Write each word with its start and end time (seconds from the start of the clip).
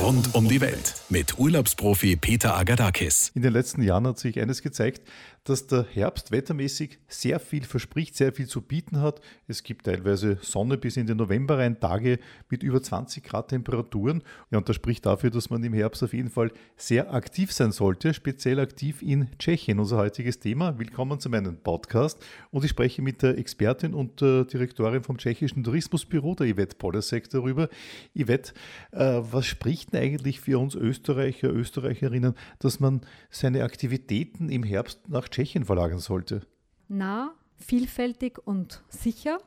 Rund 0.00 0.34
um 0.36 0.48
die 0.48 0.60
Welt 0.60 0.94
mit 1.08 1.38
Urlaubsprofi 1.38 2.14
Peter 2.14 2.56
Agadakis. 2.56 3.32
In 3.34 3.42
den 3.42 3.52
letzten 3.52 3.82
Jahren 3.82 4.06
hat 4.06 4.18
sich 4.18 4.40
eines 4.40 4.62
gezeigt, 4.62 5.02
dass 5.44 5.66
der 5.66 5.84
Herbst 5.84 6.30
wettermäßig 6.30 6.98
sehr 7.08 7.40
viel 7.40 7.64
verspricht, 7.64 8.16
sehr 8.16 8.32
viel 8.32 8.46
zu 8.46 8.60
bieten 8.60 9.00
hat. 9.00 9.20
Es 9.46 9.62
gibt 9.62 9.86
teilweise 9.86 10.38
Sonne 10.42 10.76
bis 10.76 10.96
in 10.96 11.06
den 11.06 11.16
November 11.16 11.58
rein, 11.58 11.80
Tage 11.80 12.18
mit 12.48 12.62
über 12.62 12.82
20 12.82 13.24
Grad 13.24 13.48
Temperaturen. 13.48 14.22
Ja, 14.50 14.58
und 14.58 14.68
das 14.68 14.76
spricht 14.76 15.06
dafür, 15.06 15.30
dass 15.30 15.50
man 15.50 15.62
im 15.64 15.72
Herbst 15.72 16.02
auf 16.02 16.12
jeden 16.12 16.30
Fall 16.30 16.50
sehr 16.76 17.12
aktiv 17.14 17.52
sein 17.52 17.72
sollte, 17.72 18.12
speziell 18.14 18.60
aktiv 18.60 19.02
in 19.02 19.28
Tschechien. 19.38 19.78
Unser 19.78 19.98
heutiges 19.98 20.40
Thema. 20.40 20.78
Willkommen 20.78 21.20
zu 21.20 21.30
meinem 21.30 21.56
Podcast. 21.56 22.18
Und 22.50 22.64
ich 22.64 22.70
spreche 22.70 23.02
mit 23.02 23.22
der 23.22 23.38
Expertin 23.38 23.94
und 23.94 24.20
der 24.20 24.44
Direktorin 24.44 25.02
vom 25.02 25.18
tschechischen 25.18 25.64
Tourismusbüro, 25.64 26.34
der 26.34 26.54
Yvette 26.54 26.76
Polasek, 26.76 27.30
darüber. 27.30 27.68
Yvette, 28.14 28.52
äh, 28.92 29.20
was 29.20 29.46
spricht 29.46 29.92
denn 29.92 30.02
eigentlich 30.02 30.40
für 30.40 30.58
uns 30.58 30.74
Österreicher, 30.74 31.50
Österreicherinnen, 31.50 32.34
dass 32.58 32.80
man 32.80 33.00
seine 33.30 33.64
Aktivitäten 33.64 34.48
im 34.48 34.62
Herbst 34.62 35.08
nach 35.08 35.27
Tschechien 35.30 35.48
Tschechien 35.58 35.64
verlagern 35.64 35.98
sollte? 35.98 36.42
Nah, 36.88 37.34
vielfältig 37.56 38.38
und 38.44 38.82
sicher. 38.88 39.38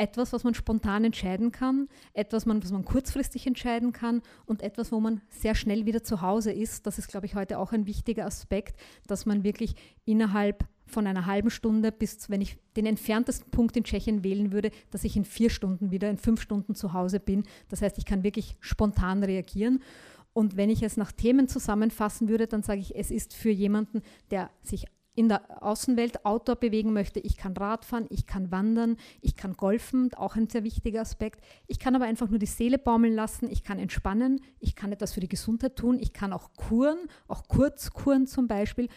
Etwas, 0.00 0.32
was 0.32 0.44
man 0.44 0.54
spontan 0.54 1.04
entscheiden 1.04 1.50
kann, 1.50 1.88
etwas, 2.12 2.46
was 2.46 2.70
man 2.70 2.84
kurzfristig 2.84 3.48
entscheiden 3.48 3.92
kann 3.92 4.22
und 4.46 4.62
etwas, 4.62 4.92
wo 4.92 5.00
man 5.00 5.22
sehr 5.28 5.56
schnell 5.56 5.86
wieder 5.86 6.04
zu 6.04 6.22
Hause 6.22 6.52
ist. 6.52 6.86
Das 6.86 6.98
ist, 6.98 7.08
glaube 7.08 7.26
ich, 7.26 7.34
heute 7.34 7.58
auch 7.58 7.72
ein 7.72 7.86
wichtiger 7.86 8.24
Aspekt, 8.24 8.78
dass 9.08 9.26
man 9.26 9.42
wirklich 9.42 9.74
innerhalb 10.04 10.68
von 10.86 11.06
einer 11.08 11.26
halben 11.26 11.50
Stunde 11.50 11.90
bis, 11.90 12.30
wenn 12.30 12.40
ich 12.40 12.58
den 12.76 12.86
entferntesten 12.86 13.50
Punkt 13.50 13.76
in 13.76 13.82
Tschechien 13.82 14.22
wählen 14.22 14.52
würde, 14.52 14.70
dass 14.92 15.02
ich 15.02 15.16
in 15.16 15.24
vier 15.24 15.50
Stunden 15.50 15.90
wieder, 15.90 16.08
in 16.08 16.16
fünf 16.16 16.40
Stunden 16.40 16.76
zu 16.76 16.92
Hause 16.92 17.18
bin. 17.18 17.42
Das 17.68 17.82
heißt, 17.82 17.98
ich 17.98 18.06
kann 18.06 18.22
wirklich 18.22 18.56
spontan 18.60 19.24
reagieren. 19.24 19.82
Und 20.32 20.56
wenn 20.56 20.70
ich 20.70 20.84
es 20.84 20.96
nach 20.96 21.10
Themen 21.10 21.48
zusammenfassen 21.48 22.28
würde, 22.28 22.46
dann 22.46 22.62
sage 22.62 22.80
ich, 22.80 22.94
es 22.94 23.10
ist 23.10 23.34
für 23.34 23.50
jemanden, 23.50 24.02
der 24.30 24.50
sich 24.62 24.86
in 25.18 25.28
der 25.28 25.64
Außenwelt 25.64 26.24
Outdoor 26.24 26.54
bewegen 26.54 26.92
möchte. 26.92 27.18
Ich 27.18 27.36
kann 27.36 27.56
Radfahren, 27.56 28.06
ich 28.08 28.26
kann 28.26 28.52
wandern, 28.52 28.96
ich 29.20 29.34
kann 29.34 29.54
golfen, 29.54 30.14
auch 30.14 30.36
ein 30.36 30.48
sehr 30.48 30.62
wichtiger 30.62 31.00
Aspekt. 31.00 31.44
Ich 31.66 31.80
kann 31.80 31.96
aber 31.96 32.04
einfach 32.04 32.28
nur 32.28 32.38
die 32.38 32.46
Seele 32.46 32.78
baumeln 32.78 33.14
lassen, 33.14 33.50
ich 33.50 33.64
kann 33.64 33.80
entspannen, 33.80 34.40
ich 34.60 34.76
kann 34.76 34.92
etwas 34.92 35.14
für 35.14 35.20
die 35.20 35.28
Gesundheit 35.28 35.74
tun, 35.74 35.98
ich 35.98 36.12
kann 36.12 36.32
auch 36.32 36.52
kuren, 36.54 36.98
auch 37.26 37.48
Kurzkuren 37.48 38.28
zum 38.28 38.46
Beispiel. 38.46 38.88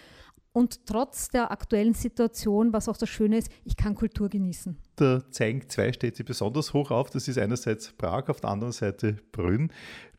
Und 0.54 0.86
trotz 0.86 1.30
der 1.30 1.50
aktuellen 1.50 1.96
Situation, 1.96 2.72
was 2.72 2.88
auch 2.88 2.98
das 2.98 3.10
Schöne 3.10 3.38
ist, 3.38 3.50
ich 3.64 3.76
kann 3.76 3.96
Kultur 3.96 4.30
genießen. 4.30 4.78
Da 4.98 5.24
zeigen 5.32 5.68
zwei 5.70 5.92
Städte 5.92 6.24
besonders 6.24 6.74
hoch 6.74 6.92
auf. 6.92 7.10
Das 7.10 7.28
ist 7.28 7.40
einerseits 7.40 7.94
Prag, 7.94 8.28
auf 8.28 8.42
der 8.42 8.52
anderen 8.52 8.74
Seite 8.74 9.18
Brünn. 9.32 9.72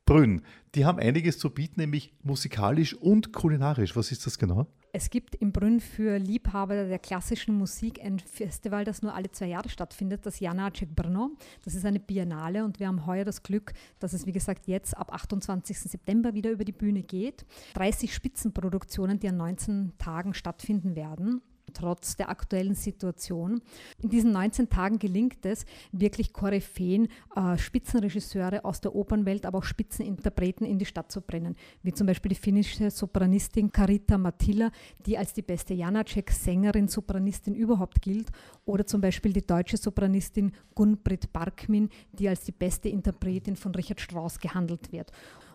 Brünn, 0.04 0.42
die 0.74 0.84
haben 0.84 0.98
einiges 0.98 1.38
zu 1.38 1.50
bieten, 1.50 1.80
nämlich 1.80 2.12
musikalisch 2.22 2.94
und 2.94 3.32
kulinarisch. 3.32 3.94
Was 3.94 4.10
ist 4.10 4.26
das 4.26 4.38
genau? 4.38 4.66
Es 4.94 5.08
gibt 5.08 5.34
in 5.36 5.52
Brünn 5.52 5.80
für 5.80 6.18
Liebhaber 6.18 6.84
der 6.86 6.98
klassischen 6.98 7.54
Musik 7.54 7.98
ein 8.04 8.18
Festival, 8.18 8.84
das 8.84 9.00
nur 9.00 9.14
alle 9.14 9.30
zwei 9.30 9.46
Jahre 9.46 9.70
stattfindet, 9.70 10.26
das 10.26 10.40
Janacek 10.40 10.94
Brno. 10.94 11.30
Das 11.64 11.74
ist 11.74 11.86
eine 11.86 11.98
Biennale 12.00 12.64
und 12.64 12.78
wir 12.78 12.88
haben 12.88 13.06
heuer 13.06 13.24
das 13.24 13.42
Glück, 13.42 13.72
dass 14.00 14.12
es, 14.12 14.26
wie 14.26 14.32
gesagt, 14.32 14.66
jetzt 14.66 14.94
ab 14.94 15.14
28. 15.14 15.78
September 15.78 16.34
wieder 16.34 16.50
über 16.50 16.64
die 16.64 16.72
Bühne 16.72 17.02
geht. 17.02 17.46
30 17.74 18.12
Spitzenproduktionen, 18.12 19.18
die 19.18 19.28
an 19.28 19.38
19 19.38 19.92
Tagen 19.96 20.34
stattfinden 20.34 20.94
werden 20.94 21.40
trotz 21.72 22.16
der 22.16 22.28
aktuellen 22.28 22.74
Situation. 22.74 23.62
In 24.02 24.08
diesen 24.08 24.32
19 24.32 24.68
Tagen 24.68 24.98
gelingt 24.98 25.44
es, 25.44 25.64
wirklich 25.90 26.32
Koryphäen, 26.32 27.08
äh, 27.34 27.56
Spitzenregisseure 27.56 28.64
aus 28.64 28.80
der 28.80 28.94
Opernwelt, 28.94 29.46
aber 29.46 29.58
auch 29.58 29.64
Spitzeninterpreten 29.64 30.66
in 30.66 30.78
die 30.78 30.84
Stadt 30.84 31.10
zu 31.10 31.20
bringen, 31.20 31.56
wie 31.82 31.92
zum 31.92 32.06
Beispiel 32.06 32.30
die 32.30 32.34
finnische 32.34 32.90
Sopranistin 32.90 33.72
Karita 33.72 34.18
Mattila, 34.18 34.70
die 35.06 35.16
als 35.16 35.32
die 35.32 35.42
beste 35.42 35.74
Janacek-Sängerin, 35.74 36.88
Sopranistin 36.88 37.54
überhaupt 37.54 38.02
gilt, 38.02 38.30
oder 38.64 38.86
zum 38.86 39.00
Beispiel 39.00 39.32
die 39.32 39.46
deutsche 39.46 39.76
Sopranistin 39.76 40.52
Gunbrit 40.74 41.32
Barkmin, 41.32 41.88
die 42.12 42.28
als 42.28 42.44
die 42.44 42.52
beste 42.52 42.88
Interpretin 42.88 43.56
von 43.56 43.74
Richard 43.74 44.00
Strauss 44.00 44.38
gehandelt 44.38 44.92
wird. 44.92 45.10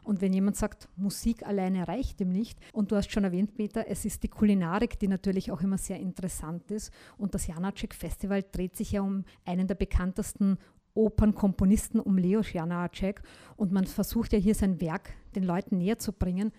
Und 0.07 0.21
wenn 0.21 0.31
jemand 0.31 0.55
sagt, 0.55 0.87
Musik 0.95 1.45
alleine 1.45 1.85
reicht 1.85 2.21
ihm 2.21 2.29
nicht, 2.29 2.57
und 2.71 2.91
du 2.91 2.95
hast 2.95 3.11
schon 3.11 3.25
erwähnt, 3.25 3.55
Peter, 3.55 3.89
es 3.89 4.05
ist 4.05 4.23
die 4.23 4.29
Kulinarik, 4.29 4.97
die 4.97 5.09
natürlich 5.09 5.51
auch 5.51 5.59
immer 5.59 5.77
sehr 5.77 5.99
interessant 5.99 6.71
ist. 6.71 6.93
Und 7.17 7.35
das 7.35 7.47
Janacek 7.47 7.93
Festival 7.93 8.41
dreht 8.49 8.77
sich 8.77 8.93
ja 8.93 9.01
um 9.01 9.25
einen 9.43 9.67
der 9.67 9.75
bekanntesten 9.75 10.59
Opernkomponisten, 10.93 11.99
um 11.99 12.17
Leos 12.17 12.53
Janacek. 12.53 13.21
Und 13.57 13.73
man 13.73 13.83
versucht 13.83 14.31
ja 14.31 14.39
hier 14.39 14.55
sein 14.55 14.79
Werk 14.79 15.11
den 15.35 15.43
Leuten 15.43 15.77
näher 15.77 15.99
zu 15.99 16.13
bringen 16.13 16.53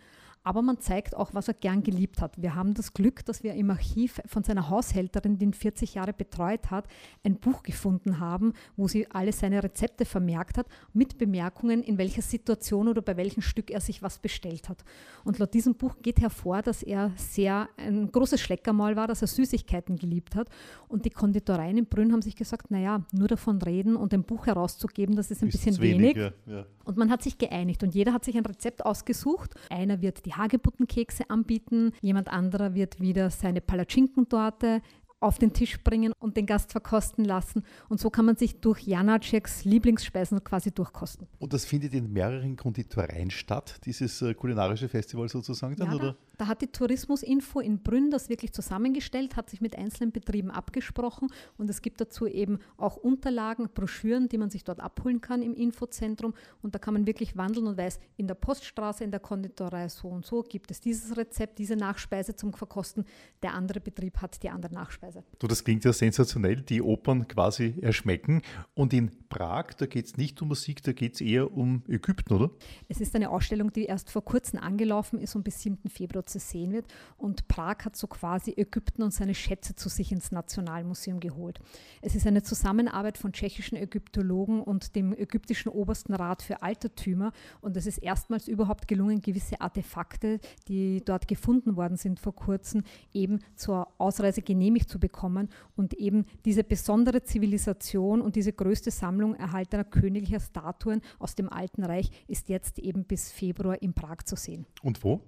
aber 0.44 0.62
man 0.62 0.78
zeigt 0.78 1.16
auch, 1.16 1.34
was 1.34 1.48
er 1.48 1.54
gern 1.54 1.82
geliebt 1.82 2.20
hat. 2.20 2.40
Wir 2.40 2.54
haben 2.54 2.74
das 2.74 2.94
Glück, 2.94 3.24
dass 3.24 3.42
wir 3.42 3.54
im 3.54 3.70
Archiv 3.70 4.20
von 4.26 4.44
seiner 4.44 4.68
Haushälterin, 4.70 5.38
die 5.38 5.46
ihn 5.46 5.52
40 5.52 5.94
Jahre 5.94 6.12
betreut 6.12 6.70
hat, 6.70 6.86
ein 7.24 7.36
Buch 7.36 7.62
gefunden 7.62 8.20
haben, 8.20 8.52
wo 8.76 8.88
sie 8.88 9.10
alle 9.10 9.32
seine 9.32 9.62
Rezepte 9.62 10.04
vermerkt 10.04 10.58
hat, 10.58 10.66
mit 10.92 11.18
Bemerkungen, 11.18 11.82
in 11.82 11.98
welcher 11.98 12.22
Situation 12.22 12.88
oder 12.88 13.02
bei 13.02 13.16
welchem 13.16 13.42
Stück 13.42 13.70
er 13.70 13.80
sich 13.80 14.02
was 14.02 14.18
bestellt 14.18 14.68
hat. 14.68 14.84
Und 15.24 15.38
laut 15.38 15.54
diesem 15.54 15.74
Buch 15.74 15.96
geht 16.02 16.20
hervor, 16.20 16.62
dass 16.62 16.82
er 16.82 17.12
sehr 17.16 17.68
ein 17.76 18.10
großes 18.10 18.40
Schleckermal 18.40 18.96
war, 18.96 19.06
dass 19.06 19.22
er 19.22 19.28
Süßigkeiten 19.28 19.96
geliebt 19.96 20.34
hat. 20.34 20.48
Und 20.88 21.04
die 21.04 21.10
Konditoreien 21.10 21.76
in 21.76 21.86
Brünn 21.86 22.12
haben 22.12 22.22
sich 22.22 22.36
gesagt, 22.36 22.70
naja, 22.70 23.04
nur 23.12 23.28
davon 23.28 23.60
reden 23.62 23.96
und 23.96 24.14
ein 24.14 24.24
Buch 24.24 24.46
herauszugeben, 24.46 25.16
das 25.16 25.30
ist 25.30 25.42
ein 25.42 25.48
ist 25.48 25.52
bisschen 25.52 25.82
wenig. 25.82 26.16
wenig. 26.16 26.32
Ja. 26.46 26.64
Und 26.88 26.96
man 26.96 27.10
hat 27.10 27.22
sich 27.22 27.36
geeinigt 27.36 27.82
und 27.82 27.94
jeder 27.94 28.14
hat 28.14 28.24
sich 28.24 28.38
ein 28.38 28.46
Rezept 28.46 28.86
ausgesucht. 28.86 29.54
Einer 29.68 30.00
wird 30.00 30.24
die 30.24 30.32
Hagebuttenkekse 30.32 31.28
anbieten, 31.28 31.92
jemand 32.00 32.28
anderer 32.28 32.72
wird 32.72 32.98
wieder 32.98 33.28
seine 33.28 33.60
Palatschinkentorte 33.60 34.80
auf 35.20 35.38
den 35.38 35.52
Tisch 35.52 35.82
bringen 35.84 36.14
und 36.18 36.38
den 36.38 36.46
Gast 36.46 36.72
verkosten 36.72 37.26
lassen. 37.26 37.62
Und 37.90 38.00
so 38.00 38.08
kann 38.08 38.24
man 38.24 38.36
sich 38.36 38.60
durch 38.60 38.86
Janaceks 38.86 39.66
Lieblingsspeisen 39.66 40.42
quasi 40.44 40.70
durchkosten. 40.70 41.26
Und 41.38 41.52
das 41.52 41.66
findet 41.66 41.92
in 41.92 42.10
mehreren 42.10 42.56
Konditoreien 42.56 43.30
statt, 43.30 43.80
dieses 43.84 44.22
äh, 44.22 44.32
kulinarische 44.32 44.88
Festival 44.88 45.28
sozusagen 45.28 45.76
dann, 45.76 45.88
ja, 45.88 45.94
oder? 45.94 46.16
Da, 46.38 46.46
hat 46.46 46.62
die 46.62 46.68
Tourismusinfo 46.68 47.60
in 47.60 47.82
Brünn 47.82 48.10
das 48.10 48.28
wirklich 48.28 48.52
zusammengestellt, 48.52 49.36
hat 49.36 49.50
sich 49.50 49.60
mit 49.60 49.76
einzelnen 49.76 50.12
Betrieben 50.12 50.50
abgesprochen 50.50 51.28
und 51.56 51.68
es 51.68 51.82
gibt 51.82 52.00
dazu 52.00 52.26
eben 52.26 52.58
auch 52.76 52.96
Unterlagen, 52.96 53.68
Broschüren, 53.74 54.28
die 54.28 54.38
man 54.38 54.50
sich 54.50 54.64
dort 54.64 54.80
abholen 54.80 55.20
kann 55.20 55.42
im 55.42 55.54
Infozentrum 55.54 56.34
und 56.62 56.74
da 56.74 56.78
kann 56.78 56.94
man 56.94 57.06
wirklich 57.06 57.36
wandeln 57.36 57.66
und 57.66 57.76
weiß, 57.76 58.00
in 58.16 58.26
der 58.26 58.34
Poststraße, 58.34 59.04
in 59.04 59.10
der 59.10 59.20
Konditorei 59.20 59.88
so 59.88 60.08
und 60.08 60.24
so 60.24 60.42
gibt 60.42 60.70
es 60.70 60.80
dieses 60.80 61.16
Rezept, 61.16 61.58
diese 61.58 61.76
Nachspeise 61.76 62.34
zum 62.36 62.52
Verkosten, 62.52 63.04
der 63.42 63.54
andere 63.54 63.80
Betrieb 63.80 64.18
hat 64.20 64.42
die 64.42 64.50
andere 64.50 64.72
Nachspeise. 64.72 65.24
Du, 65.38 65.46
das 65.46 65.64
klingt 65.64 65.84
ja 65.84 65.92
sensationell, 65.92 66.62
die 66.62 66.82
Opern 66.82 67.26
quasi 67.28 67.74
erschmecken. 67.80 68.42
Und 68.74 68.92
in 68.92 69.10
Prag, 69.28 69.74
da 69.78 69.86
geht 69.86 70.06
es 70.06 70.16
nicht 70.16 70.40
um 70.42 70.48
Musik, 70.48 70.82
da 70.82 70.92
geht 70.92 71.14
es 71.14 71.20
eher 71.20 71.52
um 71.52 71.82
Ägypten, 71.88 72.32
oder? 72.32 72.50
Es 72.88 73.00
ist 73.00 73.14
eine 73.14 73.30
Ausstellung, 73.30 73.72
die 73.72 73.84
erst 73.84 74.10
vor 74.10 74.24
kurzem 74.24 74.60
angelaufen 74.60 75.18
ist 75.18 75.34
und 75.34 75.44
bis 75.44 75.60
7. 75.60 75.88
Februar 75.88 76.24
zu 76.28 76.38
sehen 76.38 76.72
wird. 76.72 76.86
Und 77.16 77.48
Prag 77.48 77.84
hat 77.84 77.96
so 77.96 78.06
quasi 78.06 78.54
Ägypten 78.56 79.02
und 79.02 79.12
seine 79.12 79.34
Schätze 79.34 79.74
zu 79.74 79.88
sich 79.88 80.12
ins 80.12 80.32
Nationalmuseum 80.32 81.20
geholt. 81.20 81.60
Es 82.02 82.14
ist 82.14 82.26
eine 82.26 82.42
Zusammenarbeit 82.42 83.18
von 83.18 83.32
tschechischen 83.32 83.76
Ägyptologen 83.76 84.62
und 84.62 84.94
dem 84.94 85.12
ägyptischen 85.12 85.70
Obersten 85.70 86.14
Rat 86.14 86.42
für 86.42 86.62
Altertümer. 86.62 87.32
Und 87.60 87.76
es 87.76 87.86
ist 87.86 87.98
erstmals 87.98 88.48
überhaupt 88.48 88.88
gelungen, 88.88 89.20
gewisse 89.20 89.60
Artefakte, 89.60 90.40
die 90.68 91.02
dort 91.04 91.28
gefunden 91.28 91.76
worden 91.76 91.96
sind 91.96 92.20
vor 92.20 92.34
kurzem, 92.34 92.84
eben 93.12 93.40
zur 93.56 93.88
Ausreise 93.98 94.42
genehmigt 94.42 94.88
zu 94.88 94.98
bekommen 94.98 95.48
und 95.76 95.94
eben 95.94 96.26
diese 96.44 96.64
besondere 96.64 97.22
Zivilisation 97.22 98.20
und 98.20 98.36
diese 98.36 98.52
größte 98.52 98.90
Sammlung 98.90 99.34
erhaltener 99.34 99.84
königlicher 99.84 100.40
Statuen 100.40 101.00
aus 101.18 101.34
dem 101.34 101.48
Alten 101.48 101.84
Reich 101.84 102.10
ist 102.26 102.48
jetzt 102.48 102.78
eben 102.78 103.04
bis 103.04 103.32
Februar 103.32 103.80
in 103.82 103.94
Prag 103.94 104.24
zu 104.24 104.36
sehen. 104.36 104.66
Und 104.82 105.02
wo? 105.04 105.20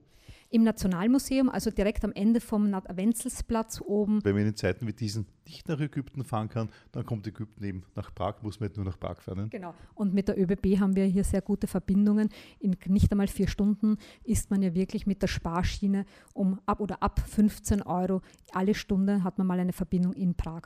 Im 0.53 0.65
Nationalmuseum, 0.65 1.49
also 1.49 1.71
direkt 1.71 2.05
am 2.05 2.13
Ende 2.13 2.41
vom 2.41 2.73
Wenzelsplatz 2.73 3.81
oben. 3.81 4.19
Wenn 4.25 4.35
man 4.35 4.47
in 4.47 4.57
Zeiten 4.57 4.87
wie 4.87 4.93
diesen 4.93 5.27
nicht 5.47 5.69
nach 5.69 5.81
Ägypten 5.81 6.25
fahren 6.25 6.49
kann, 6.49 6.71
dann 6.91 7.07
kommt 7.07 7.27
Ägypten 7.27 7.63
eben 7.63 7.85
nach 7.95 8.13
Prag, 8.15 8.43
muss 8.43 8.59
man 8.59 8.69
nicht 8.69 8.77
nur 8.77 8.85
nach 8.85 8.99
Prag 8.99 9.21
fahren. 9.21 9.49
Genau. 9.51 9.75
Und 9.95 10.13
mit 10.13 10.27
der 10.29 10.39
ÖBB 10.39 10.81
haben 10.81 10.97
wir 10.97 11.05
hier 11.05 11.23
sehr 11.23 11.41
gute 11.41 11.69
Verbindungen. 11.69 12.31
In 12.59 12.77
nicht 12.87 13.13
einmal 13.13 13.29
vier 13.29 13.49
Stunden 13.49 13.97
ist 14.25 14.51
man 14.51 14.61
ja 14.63 14.75
wirklich 14.75 15.07
mit 15.07 15.23
der 15.23 15.29
Sparschiene 15.29 16.05
um 16.35 16.61
ab 16.67 16.81
oder 16.81 17.03
ab 17.03 17.21
15 17.21 17.83
Euro 17.83 18.21
alle 18.53 18.75
Stunde 18.75 19.23
hat 19.23 19.39
man 19.39 19.47
mal 19.47 19.61
eine 19.61 19.73
Verbindung 19.73 20.13
in 20.15 20.35
Prag. 20.35 20.63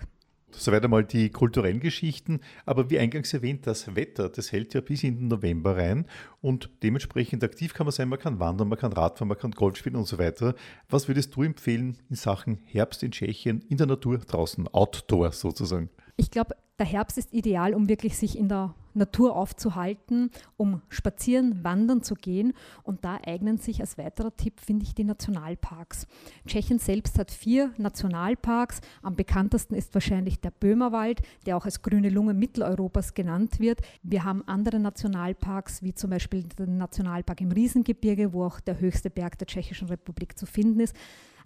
Soweit 0.56 0.84
einmal 0.84 1.04
die 1.04 1.30
kulturellen 1.30 1.80
Geschichten. 1.80 2.40
Aber 2.64 2.90
wie 2.90 2.98
eingangs 2.98 3.32
erwähnt, 3.34 3.66
das 3.66 3.94
Wetter, 3.94 4.28
das 4.28 4.52
hält 4.52 4.74
ja 4.74 4.80
bis 4.80 5.04
in 5.04 5.16
den 5.16 5.28
November 5.28 5.76
rein 5.76 6.06
und 6.40 6.70
dementsprechend 6.82 7.44
aktiv 7.44 7.74
kann 7.74 7.86
man 7.86 7.92
sein. 7.92 8.08
Man 8.08 8.18
kann 8.18 8.40
wandern, 8.40 8.68
man 8.68 8.78
kann 8.78 8.92
Radfahren, 8.92 9.28
man 9.28 9.38
kann 9.38 9.52
Golf 9.52 9.76
spielen 9.76 9.96
und 9.96 10.06
so 10.06 10.18
weiter. 10.18 10.54
Was 10.88 11.08
würdest 11.08 11.34
du 11.36 11.42
empfehlen 11.42 11.98
in 12.08 12.16
Sachen 12.16 12.58
Herbst 12.64 13.02
in 13.02 13.10
Tschechien, 13.10 13.62
in 13.68 13.76
der 13.76 13.86
Natur 13.86 14.18
draußen, 14.18 14.68
Outdoor 14.68 15.32
sozusagen? 15.32 15.90
Ich 16.16 16.30
glaube, 16.30 16.54
der 16.78 16.86
Herbst 16.86 17.18
ist 17.18 17.32
ideal, 17.32 17.74
um 17.74 17.88
wirklich 17.88 18.16
sich 18.16 18.36
in 18.36 18.48
der 18.48 18.74
Natur 18.94 19.36
aufzuhalten, 19.36 20.30
um 20.56 20.80
spazieren, 20.88 21.62
wandern 21.64 22.02
zu 22.02 22.14
gehen. 22.14 22.52
Und 22.84 23.04
da 23.04 23.18
eignen 23.24 23.58
sich 23.58 23.80
als 23.80 23.98
weiterer 23.98 24.36
Tipp, 24.36 24.60
finde 24.60 24.84
ich, 24.84 24.94
die 24.94 25.04
Nationalparks. 25.04 26.06
Tschechien 26.46 26.78
selbst 26.78 27.18
hat 27.18 27.30
vier 27.30 27.72
Nationalparks. 27.76 28.80
Am 29.02 29.16
bekanntesten 29.16 29.74
ist 29.74 29.94
wahrscheinlich 29.94 30.40
der 30.40 30.50
Böhmerwald, 30.50 31.22
der 31.46 31.56
auch 31.56 31.64
als 31.64 31.82
grüne 31.82 32.08
Lunge 32.08 32.34
Mitteleuropas 32.34 33.14
genannt 33.14 33.60
wird. 33.60 33.80
Wir 34.02 34.24
haben 34.24 34.46
andere 34.46 34.78
Nationalparks, 34.78 35.82
wie 35.82 35.94
zum 35.94 36.10
Beispiel 36.10 36.44
den 36.44 36.78
Nationalpark 36.78 37.40
im 37.40 37.52
Riesengebirge, 37.52 38.32
wo 38.32 38.44
auch 38.44 38.60
der 38.60 38.80
höchste 38.80 39.10
Berg 39.10 39.38
der 39.38 39.46
Tschechischen 39.46 39.88
Republik 39.88 40.38
zu 40.38 40.46
finden 40.46 40.80
ist. 40.80 40.94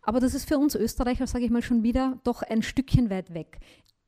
Aber 0.02 0.20
das 0.20 0.34
ist 0.34 0.48
für 0.48 0.58
uns 0.58 0.74
Österreicher, 0.74 1.26
sage 1.26 1.44
ich 1.44 1.50
mal, 1.50 1.62
schon 1.62 1.82
wieder 1.82 2.18
doch 2.24 2.42
ein 2.42 2.62
Stückchen 2.62 3.10
weit 3.10 3.34
weg. 3.34 3.58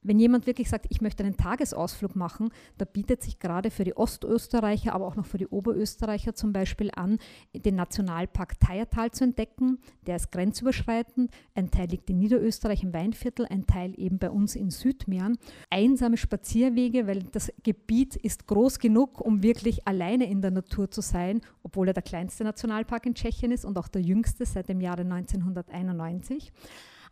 Wenn 0.03 0.19
jemand 0.19 0.47
wirklich 0.47 0.71
sagt, 0.71 0.87
ich 0.89 1.03
möchte 1.03 1.23
einen 1.23 1.37
Tagesausflug 1.37 2.17
machen, 2.17 2.51
da 2.79 2.87
bietet 2.87 3.23
sich 3.23 3.39
gerade 3.39 3.71
für 3.71 3.85
die 3.85 3.97
Ostösterreicher, 3.97 4.95
aber 4.95 5.07
auch 5.07 5.17
noch 5.17 5.27
für 5.27 5.37
die 5.37 5.47
Oberösterreicher 5.47 6.35
zum 6.35 6.55
Beispiel 6.55 6.91
an, 6.95 7.19
den 7.55 7.75
Nationalpark 7.75 8.59
Teiertal 8.61 9.11
zu 9.11 9.25
entdecken. 9.25 9.79
Der 10.07 10.17
ist 10.17 10.33
grenzüberschreitend. 10.33 11.31
Ein 11.55 11.71
Teil 11.71 11.89
liegt 11.89 12.09
in 12.09 12.19
Niederösterreich 12.19 12.83
im 12.83 12.95
Weinviertel, 12.95 13.45
ein 13.47 13.67
Teil 13.67 13.93
eben 13.99 14.19
bei 14.19 14.31
uns 14.31 14.57
in 14.57 14.71
Südmähren. 14.71 15.37
Einsame 15.69 16.17
Spazierwege, 16.17 17.07
weil 17.07 17.23
das 17.25 17.53
Gebiet 17.63 18.17
ist 18.17 18.47
groß 18.47 18.79
genug, 18.79 19.21
um 19.21 19.43
wirklich 19.43 19.87
alleine 19.87 20.31
in 20.31 20.41
der 20.41 20.51
Natur 20.51 20.91
zu 20.91 21.03
sein, 21.03 21.43
obwohl 21.63 21.89
er 21.89 21.95
der 21.95 22.03
kleinste 22.03 22.45
Nationalpark 22.45 23.05
in 23.05 23.15
Tschechien 23.15 23.53
ist 23.53 23.67
und 23.67 23.77
auch 23.77 23.89
der 23.89 24.01
jüngste 24.01 24.47
seit 24.47 24.71
dem 24.71 24.81
Jahre 24.81 25.03
1991. 25.03 26.53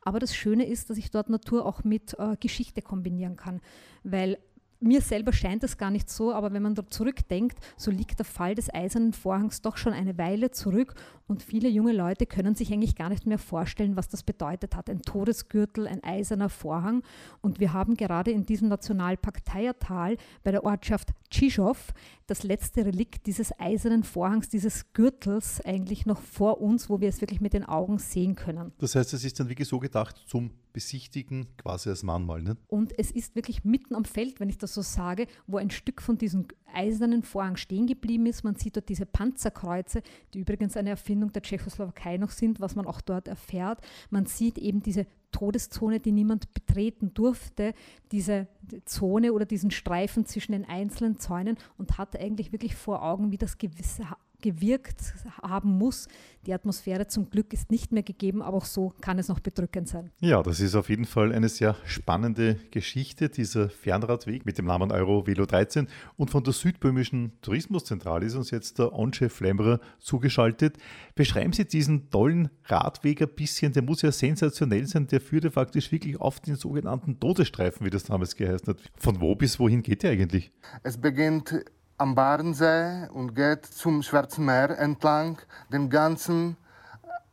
Aber 0.08 0.20
das 0.20 0.34
Schöne 0.34 0.66
ist, 0.66 0.88
dass 0.88 0.96
ich 0.96 1.10
dort 1.10 1.28
Natur 1.28 1.66
auch 1.66 1.84
mit 1.84 2.18
äh, 2.18 2.38
Geschichte 2.40 2.80
kombinieren 2.80 3.36
kann, 3.36 3.60
weil 4.04 4.38
mir 4.80 5.00
selber 5.00 5.32
scheint 5.32 5.64
es 5.64 5.76
gar 5.76 5.90
nicht 5.90 6.08
so, 6.08 6.32
aber 6.32 6.52
wenn 6.52 6.62
man 6.62 6.74
da 6.74 6.86
zurückdenkt, 6.86 7.58
so 7.76 7.90
liegt 7.90 8.18
der 8.18 8.26
Fall 8.26 8.54
des 8.54 8.72
eisernen 8.72 9.12
Vorhangs 9.12 9.60
doch 9.60 9.76
schon 9.76 9.92
eine 9.92 10.18
Weile 10.18 10.50
zurück 10.50 10.94
und 11.28 11.42
viele 11.42 11.68
junge 11.68 11.92
Leute 11.92 12.24
können 12.24 12.54
sich 12.54 12.72
eigentlich 12.72 12.96
gar 12.96 13.10
nicht 13.10 13.26
mehr 13.26 13.38
vorstellen, 13.38 13.96
was 13.96 14.08
das 14.08 14.22
bedeutet 14.22 14.74
hat. 14.74 14.88
Ein 14.88 15.02
Todesgürtel, 15.02 15.86
ein 15.86 16.02
eiserner 16.02 16.48
Vorhang. 16.48 17.02
Und 17.42 17.60
wir 17.60 17.74
haben 17.74 17.96
gerade 17.96 18.30
in 18.30 18.46
diesem 18.46 18.68
Nationalpark 18.68 19.44
Teiertal 19.44 20.16
bei 20.42 20.52
der 20.52 20.64
Ortschaft 20.64 21.10
Tschischow 21.30 21.92
das 22.26 22.44
letzte 22.44 22.86
Relikt 22.86 23.26
dieses 23.26 23.52
eisernen 23.58 24.04
Vorhangs, 24.04 24.48
dieses 24.48 24.94
Gürtels 24.94 25.60
eigentlich 25.60 26.06
noch 26.06 26.20
vor 26.20 26.62
uns, 26.62 26.88
wo 26.88 27.00
wir 27.00 27.10
es 27.10 27.20
wirklich 27.20 27.42
mit 27.42 27.52
den 27.52 27.64
Augen 27.64 27.98
sehen 27.98 28.34
können. 28.34 28.72
Das 28.78 28.94
heißt, 28.94 29.12
es 29.12 29.22
ist 29.22 29.38
dann 29.38 29.50
wirklich 29.50 29.68
so 29.68 29.78
gedacht 29.78 30.16
zum 30.26 30.52
Besichtigen 30.72 31.48
quasi 31.56 31.90
als 31.90 32.02
Mahnmal. 32.02 32.42
Ne? 32.42 32.56
Und 32.68 32.98
es 32.98 33.10
ist 33.10 33.34
wirklich 33.34 33.64
mitten 33.64 33.94
am 33.94 34.04
Feld, 34.04 34.40
wenn 34.40 34.48
ich 34.48 34.58
das 34.58 34.67
so 34.74 34.82
sage, 34.82 35.26
wo 35.46 35.56
ein 35.56 35.70
Stück 35.70 36.02
von 36.02 36.18
diesem 36.18 36.46
eisernen 36.72 37.22
Vorhang 37.22 37.56
stehen 37.56 37.86
geblieben 37.86 38.26
ist. 38.26 38.44
Man 38.44 38.56
sieht 38.56 38.76
dort 38.76 38.88
diese 38.88 39.06
Panzerkreuze, 39.06 40.02
die 40.34 40.40
übrigens 40.40 40.76
eine 40.76 40.90
Erfindung 40.90 41.32
der 41.32 41.42
Tschechoslowakei 41.42 42.16
noch 42.18 42.30
sind, 42.30 42.60
was 42.60 42.76
man 42.76 42.86
auch 42.86 43.00
dort 43.00 43.28
erfährt. 43.28 43.80
Man 44.10 44.26
sieht 44.26 44.58
eben 44.58 44.82
diese 44.82 45.06
Todeszone, 45.32 46.00
die 46.00 46.12
niemand 46.12 46.54
betreten 46.54 47.12
durfte, 47.14 47.74
diese 48.12 48.48
Zone 48.84 49.32
oder 49.32 49.44
diesen 49.44 49.70
Streifen 49.70 50.24
zwischen 50.24 50.52
den 50.52 50.64
einzelnen 50.64 51.18
Zäunen 51.18 51.58
und 51.76 51.98
hat 51.98 52.18
eigentlich 52.18 52.52
wirklich 52.52 52.74
vor 52.76 53.02
Augen, 53.02 53.30
wie 53.30 53.38
das 53.38 53.58
gewisse 53.58 54.04
gewirkt 54.40 55.14
haben 55.42 55.78
muss. 55.78 56.08
Die 56.46 56.54
Atmosphäre 56.54 57.06
zum 57.08 57.28
Glück 57.28 57.52
ist 57.52 57.70
nicht 57.70 57.92
mehr 57.92 58.02
gegeben, 58.02 58.40
aber 58.40 58.58
auch 58.58 58.64
so 58.64 58.94
kann 59.00 59.18
es 59.18 59.28
noch 59.28 59.40
bedrückend 59.40 59.88
sein. 59.88 60.10
Ja, 60.20 60.42
das 60.42 60.60
ist 60.60 60.74
auf 60.74 60.88
jeden 60.88 61.04
Fall 61.04 61.32
eine 61.32 61.48
sehr 61.48 61.76
spannende 61.84 62.54
Geschichte, 62.70 63.28
dieser 63.28 63.68
Fernradweg 63.68 64.46
mit 64.46 64.56
dem 64.56 64.66
Namen 64.66 64.92
Euro 64.92 65.26
Velo 65.26 65.44
13. 65.44 65.88
Und 66.16 66.30
von 66.30 66.44
der 66.44 66.52
Südböhmischen 66.52 67.32
Tourismuszentrale 67.42 68.24
ist 68.24 68.34
uns 68.34 68.50
jetzt 68.50 68.78
der 68.78 68.92
Onche 68.92 69.28
Flemmerer 69.28 69.80
zugeschaltet. 69.98 70.78
Beschreiben 71.14 71.52
Sie 71.52 71.66
diesen 71.66 72.10
tollen 72.10 72.48
Radweg 72.64 73.20
ein 73.20 73.28
bisschen, 73.28 73.72
der 73.72 73.82
muss 73.82 74.02
ja 74.02 74.12
sensationell 74.12 74.86
sein, 74.86 75.06
der 75.08 75.20
führte 75.20 75.50
faktisch 75.50 75.92
wirklich 75.92 76.20
auf 76.20 76.40
den 76.40 76.56
sogenannten 76.56 77.18
Todesstreifen, 77.20 77.84
wie 77.84 77.90
das 77.90 78.04
damals 78.04 78.36
geheißen 78.36 78.68
hat. 78.68 78.80
Von 78.96 79.20
wo 79.20 79.34
bis 79.34 79.58
wohin 79.58 79.82
geht 79.82 80.02
der 80.02 80.12
eigentlich? 80.12 80.52
Es 80.82 80.96
beginnt 80.98 81.54
am 81.98 82.14
Barensee 82.14 83.08
und 83.12 83.34
geht 83.34 83.66
zum 83.66 84.02
Schwarzen 84.02 84.44
Meer 84.44 84.78
entlang, 84.78 85.38
den 85.72 85.90
ganzen 85.90 86.56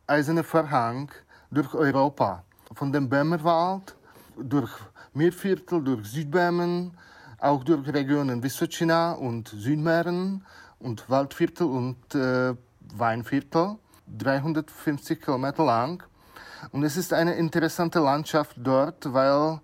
eisernen 0.08 0.44
Vorhang 0.44 1.10
durch 1.52 1.72
Europa. 1.72 2.42
Von 2.74 2.92
dem 2.92 3.08
Böhmerwald, 3.08 3.96
durch 4.36 4.70
Meerviertel, 5.14 5.82
durch 5.82 6.06
Südböhmen, 6.08 6.96
auch 7.38 7.62
durch 7.62 7.86
Regionen 7.88 8.42
Wysochina 8.42 9.12
und 9.12 9.48
Südmähren 9.48 10.44
und 10.80 11.08
Waldviertel 11.08 11.66
und 11.66 12.14
äh, 12.14 12.54
Weinviertel, 12.94 13.76
350 14.18 15.22
Kilometer 15.22 15.64
lang. 15.64 16.02
Und 16.72 16.82
es 16.82 16.96
ist 16.96 17.12
eine 17.12 17.34
interessante 17.34 18.00
Landschaft 18.00 18.56
dort, 18.58 19.12
weil 19.12 19.60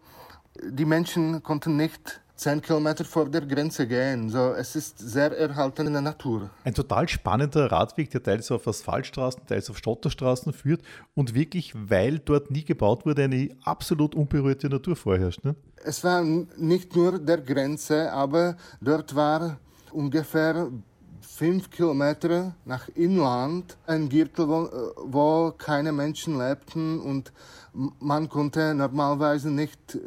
die 0.62 0.84
Menschen 0.84 1.42
konnten 1.42 1.76
nicht 1.76 2.21
10 2.42 2.60
Kilometer 2.60 3.04
vor 3.04 3.28
der 3.28 3.42
Grenze 3.42 3.86
gehen. 3.86 4.28
So, 4.28 4.52
es 4.52 4.74
ist 4.74 4.98
sehr 4.98 5.30
erhaltene 5.38 6.02
Natur. 6.02 6.50
Ein 6.64 6.74
total 6.74 7.08
spannender 7.08 7.70
Radweg, 7.70 8.10
der 8.10 8.20
teils 8.20 8.50
auf 8.50 8.66
Asphaltstraßen, 8.66 9.46
teils 9.46 9.70
auf 9.70 9.78
Stotterstraßen 9.78 10.52
führt 10.52 10.82
und 11.14 11.34
wirklich, 11.34 11.72
weil 11.76 12.18
dort 12.18 12.50
nie 12.50 12.64
gebaut 12.64 13.06
wurde, 13.06 13.22
eine 13.22 13.50
absolut 13.62 14.16
unberührte 14.16 14.68
Natur 14.68 14.96
vorherrscht. 14.96 15.44
Ne? 15.44 15.54
Es 15.84 16.02
war 16.02 16.22
nicht 16.22 16.96
nur 16.96 17.20
der 17.20 17.38
Grenze, 17.38 18.12
aber 18.12 18.56
dort 18.80 19.14
war 19.14 19.58
ungefähr 19.92 20.68
fünf 21.22 21.70
Kilometer 21.70 22.54
nach 22.64 22.88
Inland 22.94 23.76
ein 23.86 24.08
Gürtel, 24.08 24.48
wo, 24.48 24.68
wo 25.04 25.52
keine 25.56 25.92
Menschen 25.92 26.38
lebten 26.38 27.00
und 27.00 27.32
man 27.72 28.28
konnte 28.28 28.74
normalerweise 28.74 29.50
nicht, 29.50 29.98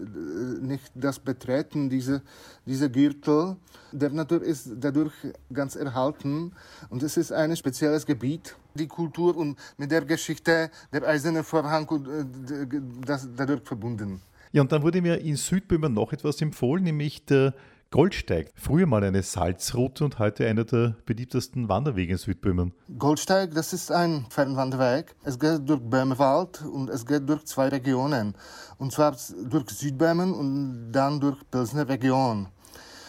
nicht 0.62 0.92
das 0.94 1.20
betreten, 1.20 1.90
diese, 1.90 2.22
diese 2.66 2.92
Gürtel. 2.92 3.56
Der 3.92 4.10
Natur 4.12 4.44
ist 4.44 4.70
dadurch 4.78 5.14
ganz 5.52 5.76
erhalten 5.76 6.52
und 6.90 7.02
es 7.02 7.18
ist 7.18 7.32
ein 7.32 7.56
spezielles 7.56 8.06
Gebiet. 8.06 8.56
Die 8.76 8.88
Kultur 8.88 9.36
und 9.36 9.58
mit 9.78 9.90
der 9.90 10.06
Geschichte 10.06 10.70
der 10.92 11.08
Eiserne 11.08 11.44
Vorhang 11.44 11.88
äh, 11.90 12.82
das 13.06 13.28
dadurch 13.36 13.64
verbunden. 13.64 14.22
Ja, 14.52 14.62
und 14.62 14.72
dann 14.72 14.84
wurde 14.84 15.02
mir 15.02 15.20
in 15.20 15.36
Südböhmen 15.36 15.94
noch 15.94 16.14
etwas 16.14 16.42
empfohlen, 16.42 16.84
nämlich 16.84 17.26
der 17.26 17.54
Goldsteig, 17.96 18.52
früher 18.56 18.88
mal 18.88 19.06
eine 19.06 19.24
Salzroute 19.24 20.04
und 20.04 20.20
heute 20.20 20.46
einer 20.46 20.66
der 20.66 20.98
beliebtesten 21.06 21.70
Wanderwege 21.70 22.12
in 22.12 22.18
Südböhmen. 22.18 22.74
Goldsteig, 23.00 23.54
das 23.54 23.72
ist 23.72 23.90
ein 23.90 24.26
Fernwanderweg. 24.30 25.16
Es 25.24 25.40
geht 25.40 25.62
durch 25.64 25.80
Böhmewald 25.80 26.62
und 26.64 26.90
es 26.90 27.06
geht 27.06 27.30
durch 27.30 27.46
zwei 27.46 27.70
Regionen. 27.70 28.36
Und 28.80 28.92
zwar 28.92 29.16
durch 29.50 29.70
Südböhmen 29.70 30.34
und 30.34 30.92
dann 30.92 31.22
durch 31.22 31.38
Pilsner 31.50 31.88
Region. 31.88 32.50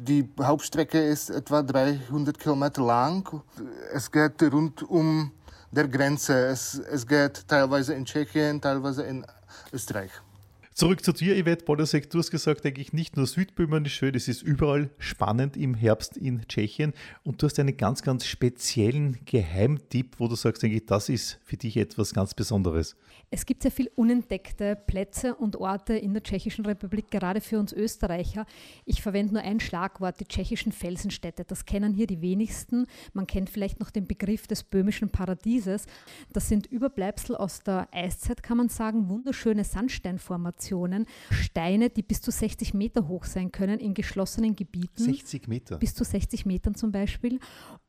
Die 0.03 0.31
Hauptstrecke 0.41 1.03
ist 1.03 1.31
etwa 1.31 1.65
300 1.65 2.39
Kilometer 2.39 2.87
lang. 2.87 3.43
Es 3.93 4.09
geht 4.09 4.41
rund 4.53 4.85
um 4.85 5.33
der 5.73 5.89
Grenze. 5.89 6.47
Es, 6.47 6.79
es 6.79 7.05
geht 7.05 7.49
teilweise 7.49 7.93
in 7.93 8.05
Tschechien, 8.05 8.61
teilweise 8.61 9.03
in 9.03 9.27
Österreich. 9.73 10.13
Zurück 10.77 11.03
zu 11.03 11.15
dir, 11.15 11.43
Yvette 11.43 11.65
Bodasek. 11.65 12.11
Du 12.11 12.19
hast 12.19 12.31
gesagt, 12.31 12.67
eigentlich 12.67 12.93
nicht 12.93 13.17
nur 13.17 13.27
Südböhmen 13.27 13.87
ist 13.87 13.93
schön, 13.93 14.15
es 14.15 14.29
ist 14.29 14.43
überall 14.43 14.91
spannend 14.99 15.57
im 15.57 15.73
Herbst 15.73 16.19
in 16.19 16.47
Tschechien. 16.47 16.93
Und 17.25 17.41
du 17.41 17.47
hast 17.47 17.59
einen 17.59 17.79
ganz, 17.79 18.03
ganz 18.03 18.27
speziellen 18.27 19.19
Geheimtipp, 19.25 20.17
wo 20.19 20.29
du 20.29 20.35
sagst, 20.35 20.63
eigentlich, 20.63 20.85
das 20.85 21.09
ist 21.09 21.41
für 21.45 21.57
dich 21.57 21.79
etwas 21.79 22.13
ganz 22.13 22.35
Besonderes. 22.35 22.95
Es 23.31 23.47
gibt 23.47 23.63
sehr 23.63 23.71
viele 23.73 23.89
unentdeckte 23.95 24.77
Plätze 24.77 25.35
und 25.35 25.57
Orte 25.57 25.95
in 25.95 26.13
der 26.13 26.23
Tschechischen 26.23 26.67
Republik, 26.67 27.11
gerade 27.11 27.41
für 27.41 27.59
uns 27.59 27.73
Österreicher. 27.73 28.45
Ich 28.85 29.01
verwende 29.01 29.33
nur 29.33 29.43
ein 29.45 29.61
Schlagwort, 29.61 30.21
die 30.21 30.27
tschechischen 30.27 30.73
Felsenstädte. 30.73 31.45
Das 31.47 31.65
kennen 31.65 31.95
hier 31.95 32.07
die 32.07 32.21
wenigsten. 32.21 32.87
Man 33.15 33.27
kennt 33.27 33.49
vielleicht 33.49 33.81
noch 33.81 33.91
den 33.91 34.07
Begriff 34.07 34.47
des 34.47 34.63
böhmischen 34.63 35.09
Paradieses. 35.09 35.87
Das 36.35 36.51
sind 36.51 36.67
Überbleibsel 36.67 37.35
aus 37.35 37.61
der 37.61 37.89
Eiszeit, 37.93 38.43
kann 38.43 38.59
man 38.59 38.69
sagen, 38.69 39.09
wunderschöne 39.09 39.65
Sandsteinformationen, 39.65 40.66
Steine, 41.31 41.91
die 41.91 42.03
bis 42.03 42.21
zu 42.21 42.31
60 42.31 42.75
Meter 42.75 43.09
hoch 43.09 43.25
sein 43.25 43.53
können 43.53 43.79
in 43.79 43.95
geschlossenen 43.95 44.57
Gebieten. 44.57 45.03
60 45.03 45.49
Meter? 45.49 45.79
Bis 45.79 45.95
zu 45.95 46.05
60 46.05 46.47
Metern 46.47 46.75
zum 46.75 46.93
Beispiel. 46.93 47.39